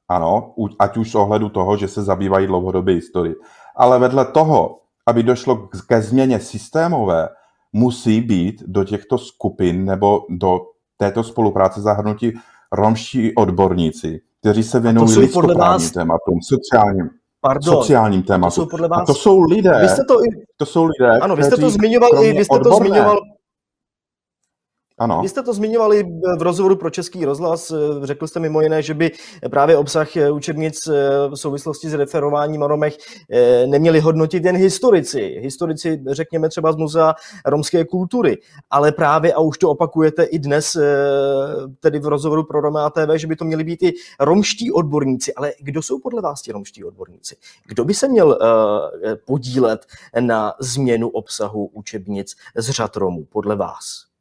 Ano, 0.10 0.54
ať 0.80 0.98
už 0.98 1.12
z 1.12 1.16
ohledu 1.16 1.50
toho, 1.50 1.78
že 1.78 1.88
se 1.88 2.04
zabývají 2.04 2.48
dlouhodobě 2.48 2.96
historii. 2.96 3.36
Ale 3.76 4.00
vedle 4.00 4.26
toho, 4.26 4.80
aby 5.08 5.24
došlo 5.24 5.70
ke 5.88 6.02
změně 6.02 6.40
systémové, 6.40 7.30
musí 7.74 8.22
být 8.22 8.64
do 8.68 8.84
těchto 8.84 9.18
skupin 9.18 9.86
nebo 9.86 10.26
do 10.30 10.73
této 10.98 11.24
spolupráce 11.24 11.82
zahrnutí 11.82 12.34
romští 12.72 13.36
odborníci, 13.36 14.22
kteří 14.40 14.64
se 14.64 14.80
věnují 14.80 15.18
lidskoprávním 15.18 15.90
tématům, 15.90 16.40
sociálním, 16.42 17.10
Pardon, 17.42 17.76
sociálním 17.76 18.24
tématu. 18.24 18.56
To 18.56 18.62
jsou 18.62 18.70
podle 18.70 18.88
vás... 18.88 19.02
A 19.02 19.06
to 19.06 19.14
jsou 19.14 19.42
lidé. 19.42 19.80
Vy 19.82 19.90
jste 19.90 20.04
to, 20.08 20.14
i... 20.14 20.28
to 20.58 20.66
jsou 20.66 20.84
lidé, 20.86 21.20
Ano, 21.20 21.36
vy 21.36 21.44
jste 21.44 21.58
to 21.58 21.70
zmiňoval 21.70 22.24
i, 22.24 22.34
vy 22.34 22.46
jste 22.46 22.56
odborné, 22.56 22.78
to 22.78 22.86
zmiňoval 22.86 23.18
ano. 24.98 25.22
Vy 25.22 25.30
jste 25.30 25.44
to 25.44 25.54
zmiňovali 25.54 26.04
v 26.38 26.42
rozhovoru 26.42 26.76
pro 26.76 26.90
Český 26.90 27.26
rozhlas. 27.26 27.74
Řekl 28.04 28.28
jste 28.28 28.40
mimo 28.40 28.62
jiné, 28.62 28.82
že 28.82 28.94
by 28.94 29.12
právě 29.50 29.78
obsah 29.78 30.08
učebnic 30.34 30.88
v 31.30 31.36
souvislosti 31.36 31.90
s 31.90 31.94
referováním 31.94 32.62
o 32.62 32.68
Romech 32.68 32.98
eh, 33.32 33.68
neměli 33.68 34.00
hodnotit 34.00 34.46
jen 34.46 34.58
historici. 34.58 35.40
Historici, 35.42 36.04
řekněme 36.08 36.50
třeba 36.50 36.72
z 36.72 36.76
Muzea 36.76 37.16
romské 37.46 37.86
kultury. 37.86 38.38
Ale 38.70 38.92
právě, 38.92 39.34
a 39.34 39.40
už 39.40 39.58
to 39.58 39.70
opakujete 39.70 40.24
i 40.24 40.40
dnes, 40.40 40.76
eh, 40.76 40.82
tedy 41.80 42.00
v 42.00 42.06
rozhovoru 42.06 42.44
pro 42.44 42.62
Roma 42.62 42.90
TV, 42.90 43.10
že 43.16 43.28
by 43.28 43.36
to 43.36 43.46
měli 43.46 43.64
být 43.64 43.84
i 43.84 43.94
romští 44.20 44.72
odborníci. 44.72 45.34
Ale 45.34 45.54
kdo 45.60 45.82
jsou 45.82 46.00
podle 46.00 46.22
vás 46.22 46.42
ti 46.42 46.52
romští 46.52 46.84
odborníci? 46.84 47.36
Kdo 47.68 47.86
by 47.86 47.94
se 47.94 48.08
měl 48.08 48.40
eh, 48.42 49.16
podílet 49.16 49.86
na 50.20 50.54
změnu 50.60 51.10
obsahu 51.10 51.70
učebnic 51.74 52.36
z 52.56 52.70
řad 52.70 52.96
Romů 52.96 53.26
podle 53.32 53.56
vás? 53.56 54.13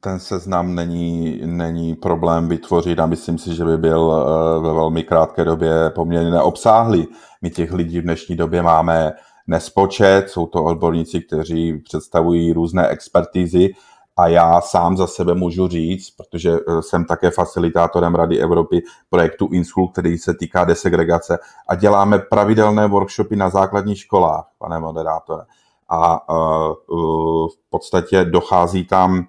Ten 0.00 0.20
seznam 0.20 0.74
není, 0.74 1.40
není 1.44 1.94
problém 1.94 2.48
vytvořit 2.48 2.98
a 2.98 3.06
myslím 3.06 3.38
si, 3.38 3.54
že 3.54 3.64
by 3.64 3.78
byl 3.78 4.12
eh, 4.14 4.60
ve 4.60 4.74
velmi 4.74 5.02
krátké 5.02 5.44
době 5.44 5.90
poměrně 5.94 6.30
neobsáhlý. 6.30 7.08
My 7.42 7.50
těch 7.50 7.72
lidí 7.72 8.00
v 8.00 8.02
dnešní 8.02 8.36
době 8.36 8.62
máme 8.62 9.12
nespočet, 9.46 10.30
jsou 10.30 10.46
to 10.46 10.64
odborníci, 10.64 11.20
kteří 11.20 11.78
představují 11.78 12.52
různé 12.52 12.88
expertízy 12.88 13.74
a 14.16 14.28
já 14.28 14.60
sám 14.60 14.96
za 14.96 15.06
sebe 15.06 15.34
můžu 15.34 15.68
říct, 15.68 16.10
protože 16.10 16.52
eh, 16.52 16.82
jsem 16.82 17.04
také 17.04 17.30
facilitátorem 17.30 18.14
Rady 18.14 18.38
Evropy 18.38 18.82
projektu 19.10 19.48
Insul, 19.52 19.88
který 19.88 20.18
se 20.18 20.34
týká 20.34 20.64
desegregace 20.64 21.38
a 21.68 21.74
děláme 21.74 22.18
pravidelné 22.18 22.86
workshopy 22.86 23.36
na 23.36 23.50
základních 23.50 23.98
školách, 23.98 24.48
pane 24.58 24.80
moderátore. 24.80 25.42
A 25.88 26.30
uh, 26.30 26.74
uh, 26.86 27.48
v 27.48 27.70
podstatě 27.70 28.24
dochází 28.24 28.84
tam 28.84 29.26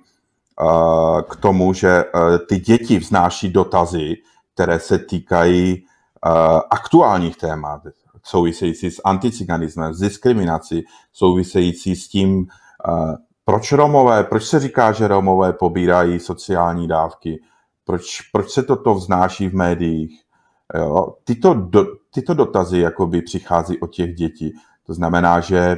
k 1.30 1.36
tomu, 1.36 1.74
že 1.74 2.04
ty 2.50 2.60
děti 2.60 3.00
vznáší 3.00 3.50
dotazy, 3.50 4.16
které 4.54 4.80
se 4.80 5.00
týkají 5.00 5.86
aktuálních 6.70 7.38
témat, 7.38 7.82
související 8.24 8.92
s 8.92 9.02
anticiganismem, 9.06 9.94
s 9.94 10.00
diskriminací, 10.00 10.84
související 11.14 11.96
s 11.96 12.08
tím, 12.08 12.48
proč 13.46 13.72
Romové, 13.72 14.24
proč 14.24 14.44
se 14.44 14.60
říká, 14.60 14.92
že 14.92 15.08
Romové 15.08 15.54
pobírají 15.54 16.20
sociální 16.20 16.88
dávky, 16.88 17.40
proč, 17.86 18.22
proč 18.22 18.52
se 18.52 18.64
toto 18.64 18.94
vznáší 18.94 19.50
v 19.50 19.54
médiích. 19.54 20.22
Jo? 20.76 21.14
Tyto, 21.24 21.54
do, 21.54 21.86
tyto 22.14 22.34
dotazy 22.34 22.80
jakoby 22.80 23.22
přichází 23.22 23.80
od 23.80 23.92
těch 23.92 24.16
dětí. 24.16 24.54
To 24.86 24.94
znamená, 24.94 25.40
že 25.40 25.78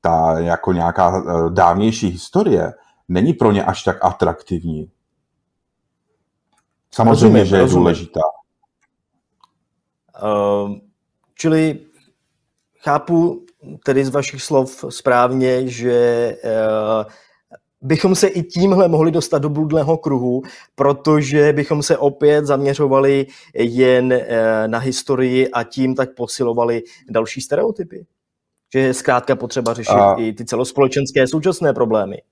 ta 0.00 0.38
jako 0.38 0.72
nějaká 0.72 1.18
e, 1.18 1.50
dávnější 1.50 2.08
historie 2.08 2.72
není 3.10 3.32
pro 3.32 3.52
ně 3.52 3.64
až 3.64 3.82
tak 3.82 4.04
atraktivní. 4.04 4.90
Samozřejmě, 6.94 7.10
rozumím, 7.10 7.44
že 7.44 7.56
je 7.56 7.62
rozumím. 7.62 7.82
důležitá. 7.82 8.20
Uh, 10.22 10.76
čili 11.34 11.78
chápu 12.80 13.46
tedy 13.84 14.04
z 14.04 14.08
vašich 14.08 14.42
slov 14.42 14.84
správně, 14.88 15.68
že 15.68 16.36
uh, 16.44 17.12
bychom 17.80 18.14
se 18.14 18.26
i 18.26 18.42
tímhle 18.42 18.88
mohli 18.88 19.10
dostat 19.10 19.38
do 19.38 19.48
bludného 19.48 19.98
kruhu, 19.98 20.42
protože 20.74 21.52
bychom 21.52 21.82
se 21.82 21.98
opět 21.98 22.46
zaměřovali 22.46 23.26
jen 23.54 24.12
uh, 24.12 24.20
na 24.66 24.78
historii 24.78 25.50
a 25.50 25.64
tím 25.64 25.94
tak 25.94 26.14
posilovali 26.14 26.82
další 27.10 27.40
stereotypy. 27.40 28.06
Že 28.72 28.80
je 28.80 28.94
zkrátka 28.94 29.36
potřeba 29.36 29.74
řešit 29.74 29.90
a... 29.90 30.14
i 30.14 30.32
ty 30.32 30.44
celospolečenské 30.44 31.26
současné 31.26 31.72
problémy 31.72 32.22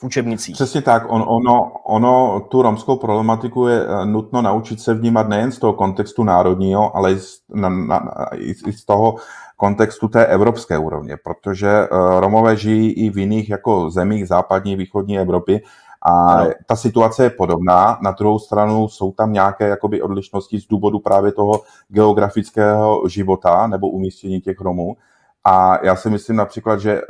v 0.00 0.04
učebnicích. 0.04 0.54
Přesně 0.54 0.82
tak. 0.82 1.02
On, 1.08 1.24
ono, 1.26 1.72
ono 1.84 2.40
tu 2.40 2.62
romskou 2.62 2.96
problematiku 2.96 3.66
je 3.66 3.86
eh, 3.86 4.06
nutno 4.06 4.42
naučit 4.42 4.80
se 4.80 4.94
vnímat 4.94 5.28
nejen 5.28 5.52
z 5.52 5.58
toho 5.58 5.72
kontextu 5.72 6.24
národního, 6.24 6.96
ale 6.96 7.12
i 7.12 7.18
z, 7.18 7.38
na, 7.54 7.68
na, 7.68 8.00
i 8.36 8.72
z 8.72 8.84
toho 8.84 9.14
kontextu 9.56 10.08
té 10.08 10.26
evropské 10.26 10.78
úrovně, 10.78 11.16
protože 11.24 11.88
uh, 11.88 12.20
Romové 12.20 12.56
žijí 12.56 12.92
i 12.92 13.10
v 13.10 13.18
jiných 13.18 13.50
jako 13.50 13.90
zemích 13.90 14.28
západní, 14.28 14.76
východní 14.76 15.18
Evropy 15.18 15.62
a 16.02 16.44
no. 16.44 16.50
ta 16.66 16.76
situace 16.76 17.24
je 17.24 17.30
podobná. 17.30 17.98
Na 18.02 18.10
druhou 18.10 18.38
stranu 18.38 18.88
jsou 18.88 19.12
tam 19.12 19.32
nějaké 19.32 19.68
jakoby 19.68 20.02
odlišnosti 20.02 20.60
z 20.60 20.66
důvodu 20.66 20.98
právě 20.98 21.32
toho 21.32 21.60
geografického 21.88 23.08
života 23.08 23.66
nebo 23.66 23.88
umístění 23.88 24.40
těch 24.40 24.60
Romů. 24.60 24.96
A 25.44 25.84
já 25.86 25.96
si 25.96 26.10
myslím 26.10 26.36
například, 26.36 26.80
že 26.80 27.00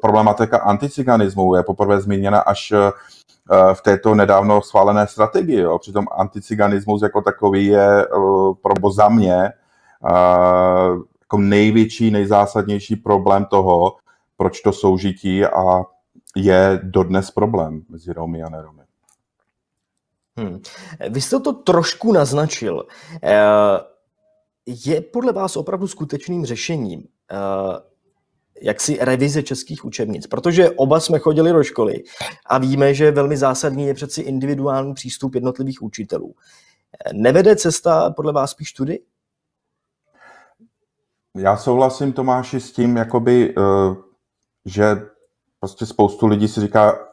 problematika 0.00 0.58
anticiganismu 0.58 1.54
je 1.54 1.62
poprvé 1.62 2.00
zmíněna 2.00 2.40
až 2.40 2.72
e, 2.72 2.92
v 3.74 3.82
této 3.82 4.14
nedávno 4.14 4.62
schválené 4.62 5.06
strategii. 5.06 5.60
Jo. 5.60 5.78
Přitom 5.78 6.06
anticiganismus 6.18 7.02
jako 7.02 7.22
takový 7.22 7.66
je 7.66 8.02
e, 8.02 8.06
pro 8.62 8.90
za 8.90 9.08
mě 9.08 9.52
jako 11.30 11.38
největší, 11.38 12.10
nejzásadnější 12.10 12.96
problém 12.96 13.44
toho, 13.44 13.96
proč 14.36 14.60
to 14.60 14.72
soužití 14.72 15.44
a 15.44 15.82
je 16.36 16.80
dodnes 16.82 17.30
problém 17.30 17.82
mezi 17.88 18.12
Romy 18.12 18.42
a 18.42 18.48
neromy. 18.48 18.82
Hmm. 20.36 20.60
Vy 21.10 21.20
jste 21.20 21.40
to 21.40 21.52
trošku 21.52 22.12
naznačil. 22.12 22.86
Eh, 23.22 23.38
je 24.66 25.00
podle 25.00 25.32
vás 25.32 25.56
opravdu 25.56 25.88
skutečným 25.88 26.46
řešením 26.46 27.02
eh, 27.02 27.19
jaksi 28.62 28.98
revize 29.00 29.42
českých 29.42 29.84
učebnic, 29.84 30.26
protože 30.26 30.70
oba 30.70 31.00
jsme 31.00 31.18
chodili 31.18 31.52
do 31.52 31.62
školy 31.62 32.02
a 32.46 32.58
víme, 32.58 32.94
že 32.94 33.10
velmi 33.10 33.36
zásadní 33.36 33.86
je 33.86 33.94
přeci 33.94 34.20
individuální 34.20 34.94
přístup 34.94 35.34
jednotlivých 35.34 35.82
učitelů. 35.82 36.34
Nevede 37.12 37.56
cesta 37.56 38.10
podle 38.10 38.32
vás 38.32 38.50
spíš 38.50 38.72
tudy? 38.72 38.98
Já 41.36 41.56
souhlasím, 41.56 42.12
Tomáši, 42.12 42.60
s 42.60 42.72
tím, 42.72 42.96
jakoby, 42.96 43.54
eh, 43.58 43.94
že 44.64 44.96
prostě 45.60 45.86
spoustu 45.86 46.26
lidí 46.26 46.48
si 46.48 46.60
říká, 46.60 47.08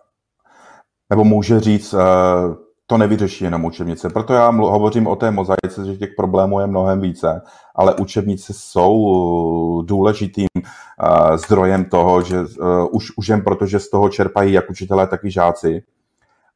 nebo 1.10 1.24
může 1.24 1.60
říct, 1.60 1.94
eh, 1.94 2.67
to 2.88 2.98
nevyřeší 2.98 3.44
jenom 3.44 3.65
učebnice. 3.65 4.10
Proto 4.10 4.34
já 4.34 4.50
hovořím 4.50 5.08
o 5.08 5.15
té 5.15 5.32
mozaice, 5.32 5.86
že 5.86 5.98
těch 5.98 6.10
problémů 6.17 6.60
je 6.60 6.67
mnohem 6.67 7.01
více, 7.01 7.41
ale 7.75 7.96
učebnice 7.96 8.53
jsou 8.56 9.82
důležitým 9.86 10.48
uh, 10.56 11.38
zdrojem 11.38 11.86
toho, 11.86 12.22
že 12.22 12.39
uh, 12.39 12.48
už, 12.91 13.17
už 13.17 13.27
jen 13.27 13.41
proto, 13.41 13.65
že 13.65 13.79
z 13.79 13.89
toho 13.89 14.10
čerpají 14.10 14.53
jak 14.53 14.70
učitelé, 14.70 15.08
tak 15.08 15.24
i 15.24 15.32
žáci. 15.32 15.84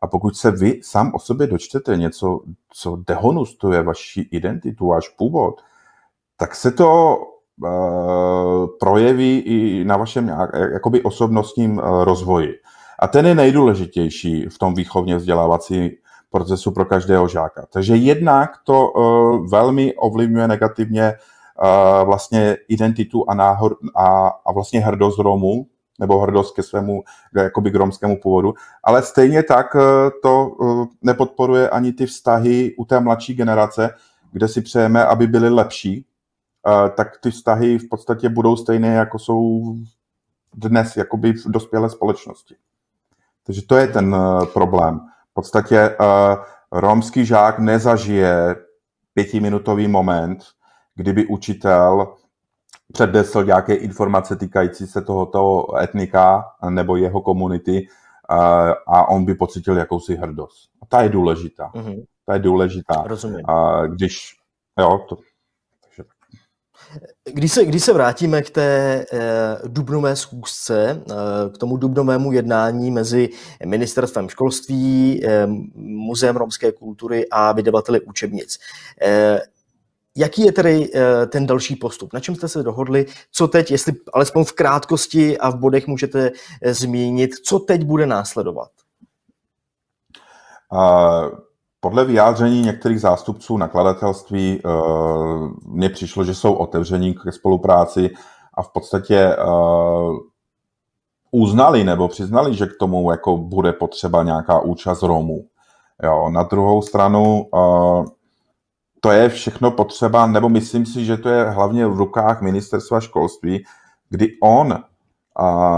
A 0.02 0.08
pokud 0.08 0.36
se 0.36 0.52
vy 0.52 0.80
sám 0.84 1.12
o 1.16 1.20
sobě 1.20 1.48
dočtete 1.48 1.98
něco, 1.98 2.40
co 2.74 2.98
dehonustuje 3.08 3.84
vaši 3.84 4.22
identitu, 4.32 4.88
váš 4.88 5.10
původ, 5.10 5.62
tak 6.38 6.56
se 6.56 6.72
to 6.72 7.18
uh, 7.64 8.68
projeví 8.80 9.38
i 9.38 9.86
na 9.86 9.98
vašem 9.98 10.32
jakoby 10.74 11.04
osobnostním 11.04 11.78
rozvoji. 12.04 12.54
A 13.00 13.08
ten 13.08 13.26
je 13.26 13.36
nejdůležitější 13.36 14.46
v 14.46 14.58
tom 14.58 14.74
výchovně 14.74 15.16
vzdělávací 15.16 15.98
procesu 16.32 16.72
pro 16.72 16.86
každého 16.86 17.28
žáka. 17.28 17.66
Takže 17.74 17.96
jednak 17.96 18.50
to 18.64 18.92
uh, 18.92 19.50
velmi 19.50 19.96
ovlivňuje 19.96 20.48
negativně 20.48 21.14
uh, 21.14 22.06
vlastně 22.06 22.58
identitu 22.68 23.30
a, 23.30 23.34
náhor, 23.34 23.76
a, 23.96 24.28
a 24.46 24.52
vlastně 24.52 24.80
hrdost 24.80 25.20
Romů, 25.20 25.68
nebo 26.00 26.20
hrdost 26.20 26.56
ke 26.56 26.64
svému 26.64 27.04
jakoby 27.36 27.72
k 27.72 27.76
romskému 27.76 28.18
původu, 28.22 28.54
ale 28.84 29.02
stejně 29.02 29.44
tak 29.44 29.76
uh, 29.76 29.82
to 30.24 30.52
nepodporuje 31.02 31.70
ani 31.70 31.94
ty 31.94 32.06
vztahy 32.06 32.76
u 32.78 32.86
té 32.86 33.00
mladší 33.00 33.34
generace, 33.34 33.90
kde 34.32 34.48
si 34.48 34.62
přejeme, 34.62 35.06
aby 35.06 35.28
byly 35.28 35.50
lepší, 35.50 36.06
tak 36.96 37.08
ty 37.22 37.32
vztahy 37.32 37.78
v 37.78 37.90
podstatě 37.90 38.30
budou 38.30 38.56
stejné, 38.56 38.88
jako 38.88 39.20
jsou 39.20 39.76
dnes 40.54 40.98
jakoby 40.98 41.34
v 41.34 41.46
dospělé 41.46 41.90
společnosti. 41.90 42.56
Takže 43.46 43.62
to 43.62 43.76
je 43.76 43.88
ten 43.88 44.16
problém. 44.54 45.00
V 45.32 45.34
podstatě 45.34 45.96
uh, 46.00 46.44
romský 46.72 47.26
žák 47.26 47.60
nezažije 47.60 48.56
pětiminutový 49.14 49.88
moment, 49.88 50.44
kdyby 50.96 51.26
učitel 51.26 52.16
přednesl 52.94 53.44
nějaké 53.44 53.74
informace 53.76 54.36
týkající 54.36 54.88
se 54.88 55.02
tohoto 55.02 55.66
etnika 55.78 56.46
nebo 56.70 56.96
jeho 56.96 57.22
komunity 57.22 57.88
uh, 58.32 58.38
a 58.88 59.10
on 59.10 59.26
by 59.26 59.36
pocítil 59.36 59.78
jakousi 59.78 60.16
hrdost. 60.16 60.70
A 60.82 60.86
ta 60.86 61.02
je 61.02 61.10
důležitá. 61.10 61.72
Mm-hmm. 61.76 62.06
Ta 62.26 62.34
je 62.34 62.40
důležitá. 62.40 63.04
Rozumím. 63.06 63.46
Uh, 63.50 63.88
když, 63.88 64.36
jo, 64.80 65.06
to, 65.10 65.18
když 67.34 67.52
se, 67.52 67.66
když 67.66 67.84
se 67.84 67.94
vrátíme 67.94 68.42
k 68.42 68.50
té 68.50 69.06
eh, 69.14 69.58
dubnové 69.68 70.16
schůzce, 70.16 71.04
eh, 71.12 71.14
k 71.50 71.58
tomu 71.58 71.78
dubnovému 71.78 72.32
jednání 72.32 72.92
mezi 72.92 73.30
ministerstvem 73.66 74.30
školství, 74.30 75.22
eh, 75.26 75.48
Muzeem 75.76 76.36
romské 76.36 76.72
kultury 76.72 77.26
a 77.32 77.52
vydavateli 77.52 78.02
učebnic. 78.02 78.60
Eh, 79.02 79.42
jaký 80.16 80.42
je 80.42 80.52
tedy 80.52 80.90
eh, 80.96 81.26
ten 81.26 81.48
další 81.48 81.76
postup? 81.76 82.14
Na 82.14 82.20
čem 82.20 82.36
jste 82.36 82.48
se 82.48 82.64
dohodli? 82.64 83.06
Co 83.32 83.48
teď, 83.48 83.72
jestli 83.72 83.94
alespoň 84.14 84.44
v 84.44 84.52
krátkosti 84.52 85.38
a 85.38 85.50
v 85.50 85.56
bodech 85.56 85.88
můžete 85.88 86.32
eh, 86.62 86.74
zmínit, 86.74 87.32
co 87.36 87.60
teď 87.60 87.84
bude 87.84 88.06
následovat? 88.06 88.70
Uh... 90.72 91.51
Podle 91.84 92.06
vyjádření 92.06 92.62
některých 92.62 93.02
zástupců 93.02 93.58
nakladatelství 93.58 94.62
uh, 94.64 95.52
mně 95.66 95.90
přišlo, 95.90 96.24
že 96.24 96.36
jsou 96.36 96.54
otevření 96.54 97.14
ke 97.14 97.32
spolupráci 97.32 98.10
a 98.54 98.62
v 98.62 98.70
podstatě 98.74 99.36
uh, 99.36 100.18
uznali 101.32 101.84
nebo 101.84 102.08
přiznali, 102.08 102.56
že 102.56 102.66
k 102.66 102.78
tomu 102.80 103.12
jako 103.12 103.38
bude 103.38 103.74
potřeba 103.74 104.24
nějaká 104.24 104.60
účast 104.60 105.04
Romů. 105.04 105.46
Jo, 106.04 106.30
na 106.30 106.44
druhou 106.44 106.82
stranu 106.82 107.46
uh, 107.54 108.06
to 109.00 109.12
je 109.12 109.30
všechno 109.30 109.72
potřeba, 109.72 110.28
nebo 110.28 110.50
myslím 110.50 110.86
si, 110.86 111.06
že 111.06 111.18
to 111.18 111.30
je 111.30 111.44
hlavně 111.44 111.88
v 111.88 111.98
rukách 111.98 112.42
ministerstva 112.42 113.00
školství, 113.00 113.64
kdy 114.10 114.28
on 114.44 114.84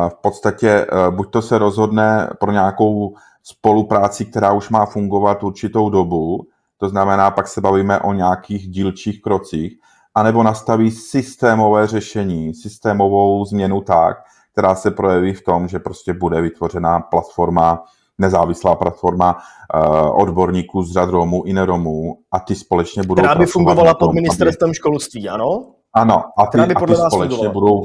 v 0.09 0.15
podstatě 0.21 0.87
buď 1.09 1.31
to 1.31 1.41
se 1.41 1.57
rozhodne 1.57 2.29
pro 2.39 2.51
nějakou 2.51 3.15
spolupráci, 3.43 4.25
která 4.25 4.51
už 4.51 4.69
má 4.69 4.85
fungovat 4.85 5.43
určitou 5.43 5.89
dobu, 5.89 6.47
to 6.77 6.89
znamená, 6.89 7.31
pak 7.31 7.47
se 7.47 7.61
bavíme 7.61 7.99
o 7.99 8.13
nějakých 8.13 8.67
dílčích 8.67 9.21
krocích, 9.21 9.73
anebo 10.15 10.43
nastaví 10.43 10.91
systémové 10.91 11.87
řešení, 11.87 12.53
systémovou 12.53 13.45
změnu 13.45 13.81
tak, 13.81 14.17
která 14.51 14.75
se 14.75 14.91
projeví 14.91 15.33
v 15.33 15.43
tom, 15.43 15.67
že 15.67 15.79
prostě 15.79 16.13
bude 16.13 16.41
vytvořená 16.41 16.99
platforma, 16.99 17.83
nezávislá 18.17 18.75
platforma 18.75 19.37
uh, 19.37 20.21
odborníků 20.21 20.83
z 20.83 20.91
řad 20.91 21.09
Romů 21.09 21.43
i 21.45 21.53
neromů 21.53 22.17
a 22.31 22.39
ty 22.39 22.55
společně 22.55 23.03
budou 23.03 23.21
Která 23.21 23.35
by 23.35 23.45
fungovala 23.45 23.93
pod 23.93 24.13
ministerstvem 24.13 24.69
aby... 24.69 24.75
školství, 24.75 25.29
ano? 25.29 25.65
Ano, 25.95 26.23
a 26.37 26.47
ty, 26.47 26.57
by 26.57 26.73
podle 26.73 26.97
a 26.97 27.03
ty 27.03 27.11
společně 27.11 27.35
fungovala. 27.35 27.53
budou 27.53 27.83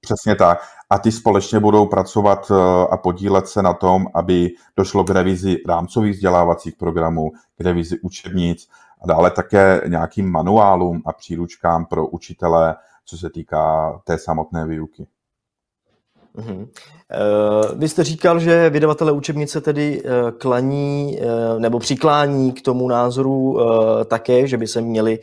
Přesně 0.00 0.34
tak. 0.34 0.58
A 0.90 0.98
ty 0.98 1.12
společně 1.12 1.60
budou 1.60 1.86
pracovat 1.86 2.50
eh, 2.50 2.54
a 2.90 2.96
podílet 2.96 3.48
se 3.48 3.62
na 3.62 3.72
tom, 3.72 4.06
aby 4.14 4.50
došlo 4.76 5.04
k 5.04 5.10
revizi 5.10 5.56
rámcových 5.68 6.14
vzdělávacích 6.14 6.76
programů, 6.76 7.30
k 7.58 7.60
revizi 7.60 8.00
učebnic 8.02 8.68
a 9.02 9.06
dále 9.06 9.30
také 9.30 9.80
nějakým 9.86 10.30
manuálům 10.30 11.02
a 11.06 11.12
příručkám 11.12 11.86
pro 11.86 12.06
učitele, 12.06 12.76
co 13.04 13.18
se 13.18 13.30
týká 13.30 13.92
té 14.04 14.18
samotné 14.18 14.66
výuky. 14.66 15.06
Mm-hmm. 16.36 16.68
Vy 17.76 17.88
jste 17.88 18.04
říkal, 18.04 18.40
že 18.40 18.70
vydavatele 18.70 19.12
učebnice 19.12 19.60
tedy 19.60 20.02
eh, 20.04 20.32
klaní 20.38 21.18
eh, 21.20 21.60
nebo 21.60 21.78
přiklání 21.78 22.52
k 22.52 22.62
tomu 22.62 22.88
názoru 22.88 23.58
také, 24.04 24.46
že 24.46 24.56
by 24.56 24.66
se 24.66 24.80
měli 24.80 25.18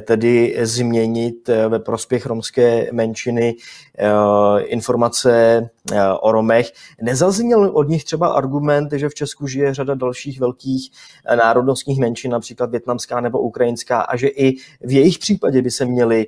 tedy 0.00 0.56
změnit 0.62 1.50
ve 1.68 1.78
prospěch 1.78 2.26
romské 2.26 2.88
menšiny 2.92 3.54
informace 4.64 5.62
o 6.20 6.32
Romech. 6.32 6.72
Nezazněl 7.02 7.70
od 7.74 7.88
nich 7.88 8.04
třeba 8.04 8.28
argument, 8.28 8.92
že 8.92 9.08
v 9.08 9.14
Česku 9.14 9.46
žije 9.46 9.74
řada 9.74 9.94
dalších 9.94 10.40
velkých 10.40 10.90
národnostních 11.34 11.98
menšin, 11.98 12.30
například 12.30 12.70
větnamská 12.70 13.20
nebo 13.20 13.40
ukrajinská, 13.40 14.00
a 14.00 14.16
že 14.16 14.28
i 14.28 14.56
v 14.80 14.92
jejich 14.92 15.18
případě 15.18 15.62
by 15.62 15.70
se 15.70 15.84
měly 15.84 16.26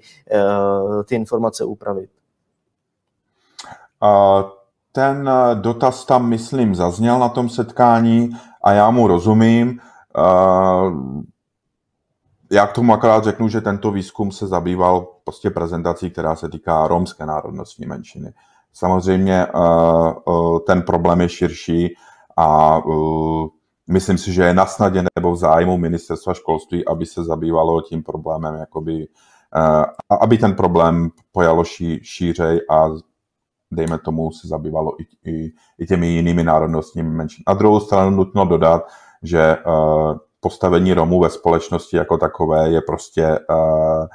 ty 1.04 1.14
informace 1.14 1.64
upravit? 1.64 2.10
Ten 4.92 5.28
eh, 5.28 5.54
dotaz 5.54 6.04
tam, 6.04 6.28
myslím, 6.28 6.74
zazněl 6.74 7.18
na 7.18 7.28
tom 7.28 7.48
setkání 7.48 8.30
a 8.64 8.72
já 8.72 8.90
mu 8.90 9.06
rozumím. 9.06 9.80
Já 12.50 12.66
k 12.66 12.72
tomu 12.72 12.92
akorát 12.92 13.24
řeknu, 13.24 13.48
že 13.48 13.60
tento 13.60 13.90
výzkum 13.90 14.32
se 14.32 14.46
zabýval 14.46 15.06
prostě 15.24 15.50
prezentací, 15.50 16.10
která 16.10 16.36
se 16.36 16.48
týká 16.48 16.86
romské 16.86 17.26
národnostní 17.26 17.86
menšiny. 17.86 18.32
Samozřejmě 18.72 19.46
eh, 19.46 19.50
eh, 20.28 20.60
ten 20.66 20.82
problém 20.82 21.20
je 21.20 21.28
širší 21.28 21.94
a 22.36 22.80
myslím 23.90 24.18
si, 24.18 24.32
že 24.32 24.42
je 24.42 24.54
na 24.54 24.66
snadě 24.66 25.02
nebo 25.16 25.32
v 25.32 25.36
zájmu 25.36 25.78
ministerstva 25.78 26.34
školství, 26.34 26.86
aby 26.86 27.06
se 27.06 27.24
zabývalo 27.24 27.82
tím 27.82 28.02
problémem, 28.02 28.54
jakoby, 28.54 29.08
aby 30.20 30.38
ten 30.38 30.54
problém 30.54 31.10
pojalo 31.32 31.64
ší, 31.64 32.00
šířej 32.02 32.60
a 32.70 32.88
dejme 33.70 33.98
tomu, 33.98 34.30
se 34.32 34.48
zabývalo 34.48 34.92
i, 35.00 35.30
i, 35.30 35.52
i 35.78 35.86
těmi 35.86 36.06
jinými 36.06 36.44
národnostními 36.44 37.10
menšinami. 37.10 37.44
Na 37.48 37.54
druhou 37.54 37.80
stranu 37.80 38.10
nutno 38.10 38.44
dodat, 38.44 38.82
že 39.22 39.56
uh, 39.66 40.16
postavení 40.40 40.94
Romů 40.94 41.20
ve 41.20 41.30
společnosti 41.30 41.96
jako 41.96 42.18
takové 42.18 42.70
je 42.70 42.80
prostě 42.80 43.38
uh, 43.50 44.06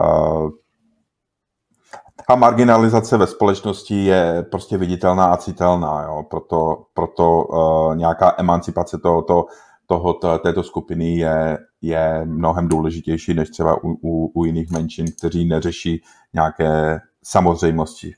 uh, 0.00 0.50
ta 2.28 2.34
marginalizace 2.34 3.16
ve 3.16 3.26
společnosti 3.26 4.04
je 4.04 4.46
prostě 4.50 4.78
viditelná 4.78 5.26
a 5.26 5.36
citelná, 5.36 6.02
jo? 6.02 6.22
proto, 6.30 6.84
proto 6.94 7.44
uh, 7.44 7.96
nějaká 7.96 8.34
emancipace 8.38 8.98
tohoto, 8.98 9.46
tohoto, 9.86 10.38
této 10.38 10.62
skupiny 10.62 11.16
je, 11.16 11.58
je 11.82 12.24
mnohem 12.24 12.68
důležitější 12.68 13.34
než 13.34 13.50
třeba 13.50 13.84
u, 13.84 13.96
u, 14.02 14.32
u 14.34 14.44
jiných 14.44 14.70
menšin, 14.70 15.06
kteří 15.18 15.48
neřeší 15.48 16.02
nějaké 16.34 17.00
samozřejmosti 17.22 18.14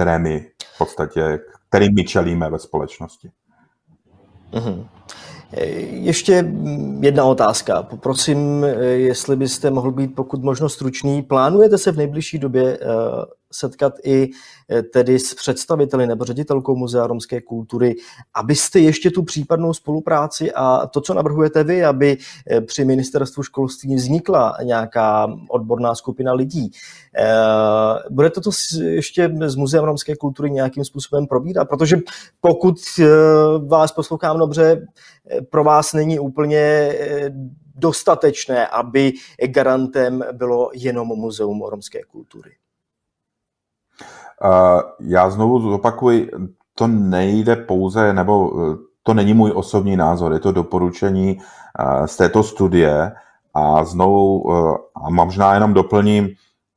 které 0.00 0.18
my 0.18 0.46
podstatě, 0.78 1.38
kterým 1.68 1.94
my 1.94 2.04
čelíme 2.04 2.50
ve 2.50 2.58
společnosti. 2.58 3.30
Mm-hmm. 4.52 4.86
Ještě 5.90 6.52
jedna 7.00 7.24
otázka. 7.24 7.82
Poprosím, 7.82 8.64
jestli 8.80 9.36
byste 9.36 9.70
mohl 9.70 9.90
být 9.90 10.14
pokud 10.14 10.42
možno 10.42 10.68
stručný. 10.68 11.22
Plánujete 11.22 11.78
se 11.78 11.92
v 11.92 11.96
nejbližší 11.96 12.38
době 12.38 12.78
eh, 12.82 12.86
setkat 13.52 13.94
i 14.04 14.30
eh, 14.70 14.82
tedy 14.82 15.18
s 15.18 15.34
představiteli 15.34 16.06
nebo 16.06 16.24
ředitelkou 16.24 16.76
Muzea 16.76 17.06
romské 17.06 17.40
kultury, 17.40 17.94
abyste 18.34 18.80
ještě 18.80 19.10
tu 19.10 19.22
případnou 19.22 19.74
spolupráci 19.74 20.52
a 20.52 20.86
to, 20.86 21.00
co 21.00 21.14
navrhujete 21.14 21.64
vy, 21.64 21.84
aby 21.84 22.16
eh, 22.50 22.60
při 22.60 22.84
ministerstvu 22.84 23.42
školství 23.42 23.94
vznikla 23.94 24.56
nějaká 24.62 25.28
odborná 25.48 25.94
skupina 25.94 26.32
lidí. 26.32 26.70
Budete 28.10 28.40
to 28.40 28.50
ještě 28.80 29.32
s 29.40 29.56
Muzeem 29.56 29.84
romské 29.84 30.16
kultury 30.16 30.50
nějakým 30.50 30.84
způsobem 30.84 31.26
probírat? 31.26 31.68
Protože 31.68 31.96
pokud 32.40 32.76
vás 33.66 33.92
poslouchám 33.92 34.38
dobře, 34.38 34.86
pro 35.50 35.64
vás 35.64 35.92
není 35.92 36.18
úplně 36.18 36.58
eh, 36.58 37.30
dostatečné, 37.74 38.66
aby 38.66 39.12
garantem 39.46 40.24
bylo 40.32 40.70
jenom 40.74 41.08
Muzeum 41.08 41.62
romské 41.62 42.02
kultury. 42.02 42.50
Já 45.00 45.30
znovu 45.30 45.70
zopakuji, 45.70 46.30
to 46.74 46.86
nejde 46.86 47.56
pouze, 47.56 48.12
nebo 48.12 48.52
eh, 48.52 48.76
to 49.02 49.14
není 49.14 49.34
můj 49.34 49.52
osobní 49.54 49.96
názor, 49.96 50.32
je 50.32 50.38
to 50.38 50.52
doporučení 50.52 51.38
eh, 51.38 52.08
z 52.08 52.16
této 52.16 52.42
studie. 52.42 53.12
A 53.54 53.84
znovu, 53.84 54.52
a 54.94 55.10
možná 55.10 55.54
jenom 55.54 55.74
doplním, 55.74 56.28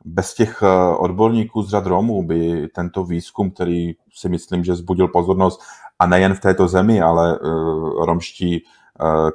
bez 0.06 0.34
těch 0.34 0.63
odborníků 0.97 1.62
z 1.62 1.69
řad 1.69 1.86
Romů 1.86 2.23
by 2.23 2.67
tento 2.76 3.04
výzkum, 3.04 3.52
který 3.52 3.93
si 4.13 4.30
myslím, 4.30 4.63
že 4.63 4.76
zbudil 4.76 5.08
pozornost 5.08 5.62
a 5.99 6.08
nejen 6.08 6.34
v 6.34 6.39
této 6.39 6.67
zemi, 6.67 7.02
ale 7.02 7.39
romští 8.06 8.63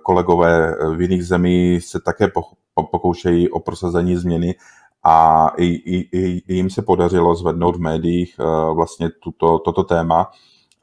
kolegové 0.02 0.76
v 0.96 1.00
jiných 1.00 1.26
zemí 1.26 1.80
se 1.80 2.00
také 2.00 2.28
pokoušejí 2.90 3.50
o 3.50 3.60
prosazení 3.60 4.16
změny 4.16 4.54
a 5.08 5.48
i, 5.56 5.66
i, 5.66 6.08
i 6.48 6.54
jim 6.54 6.70
se 6.70 6.82
podařilo 6.82 7.34
zvednout 7.34 7.76
v 7.76 7.80
médiích 7.80 8.36
uh, 8.40 8.76
vlastně 8.76 9.10
tuto, 9.10 9.58
toto 9.58 9.84
téma, 9.84 10.30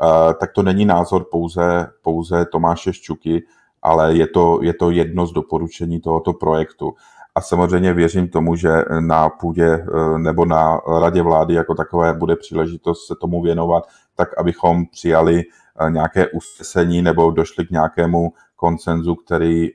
uh, 0.02 0.34
tak 0.34 0.52
to 0.52 0.64
není 0.64 0.86
názor 0.86 1.26
pouze, 1.32 1.88
pouze 2.02 2.46
Tomáše 2.46 2.94
Ščuky, 2.94 3.44
ale 3.82 4.16
je 4.16 4.28
to, 4.28 4.60
je 4.62 4.74
to 4.74 4.92
jedno 4.92 5.28
z 5.28 5.34
doporučení 5.34 6.00
tohoto 6.00 6.34
projektu. 6.34 6.94
A 7.36 7.42
samozřejmě 7.42 7.94
věřím 7.94 8.28
tomu, 8.28 8.56
že 8.56 8.70
na 9.00 9.30
půdě 9.30 9.86
nebo 10.18 10.46
na 10.46 10.80
radě 11.00 11.22
vlády 11.22 11.54
jako 11.54 11.76
takové 11.76 12.14
bude 12.14 12.36
příležitost 12.36 13.08
se 13.08 13.16
tomu 13.22 13.42
věnovat, 13.42 13.84
tak 14.16 14.38
abychom 14.38 14.86
přijali 14.86 15.44
Eh, 15.80 15.92
nějaké 15.92 16.28
usnesení 16.28 17.02
nebo 17.02 17.32
došli 17.32 17.66
k 17.66 17.72
nějakému 17.72 18.34
koncenzu, 18.56 19.16
který 19.16 19.70
eh, 19.70 19.74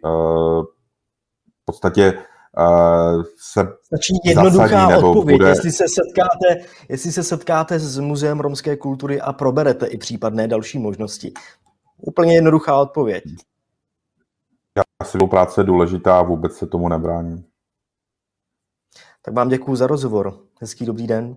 v 1.62 1.64
podstatě 1.64 2.02
eh, 2.02 2.22
se 3.36 3.68
Stačí 3.82 4.12
jednoduchá 4.24 4.88
nebo 4.88 5.10
odpověď, 5.10 5.38
bude... 5.38 5.48
jestli, 5.48 5.72
se 5.72 5.84
setkáte, 5.88 6.70
jestli 6.88 7.12
se 7.12 7.22
setkáte 7.22 7.78
s 7.78 7.98
Muzeem 7.98 8.40
romské 8.40 8.76
kultury 8.76 9.20
a 9.20 9.32
proberete 9.32 9.86
i 9.86 9.98
případné 9.98 10.48
další 10.48 10.78
možnosti. 10.78 11.32
Úplně 11.96 12.34
jednoduchá 12.34 12.76
odpověď. 12.76 13.24
Já 14.76 15.06
si 15.06 15.18
práce 15.30 15.60
je 15.60 15.64
důležitá 15.64 16.18
a 16.18 16.22
vůbec 16.22 16.56
se 16.56 16.66
tomu 16.66 16.88
nebráním. 16.88 17.44
Tak 19.22 19.34
vám 19.34 19.48
děkuji 19.48 19.76
za 19.76 19.86
rozhovor. 19.86 20.38
Hezký 20.60 20.86
dobrý 20.86 21.06
den. 21.06 21.36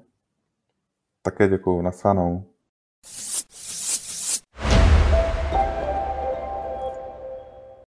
Také 1.21 1.47
děkuji. 1.47 1.81
Nasanou. 1.81 2.52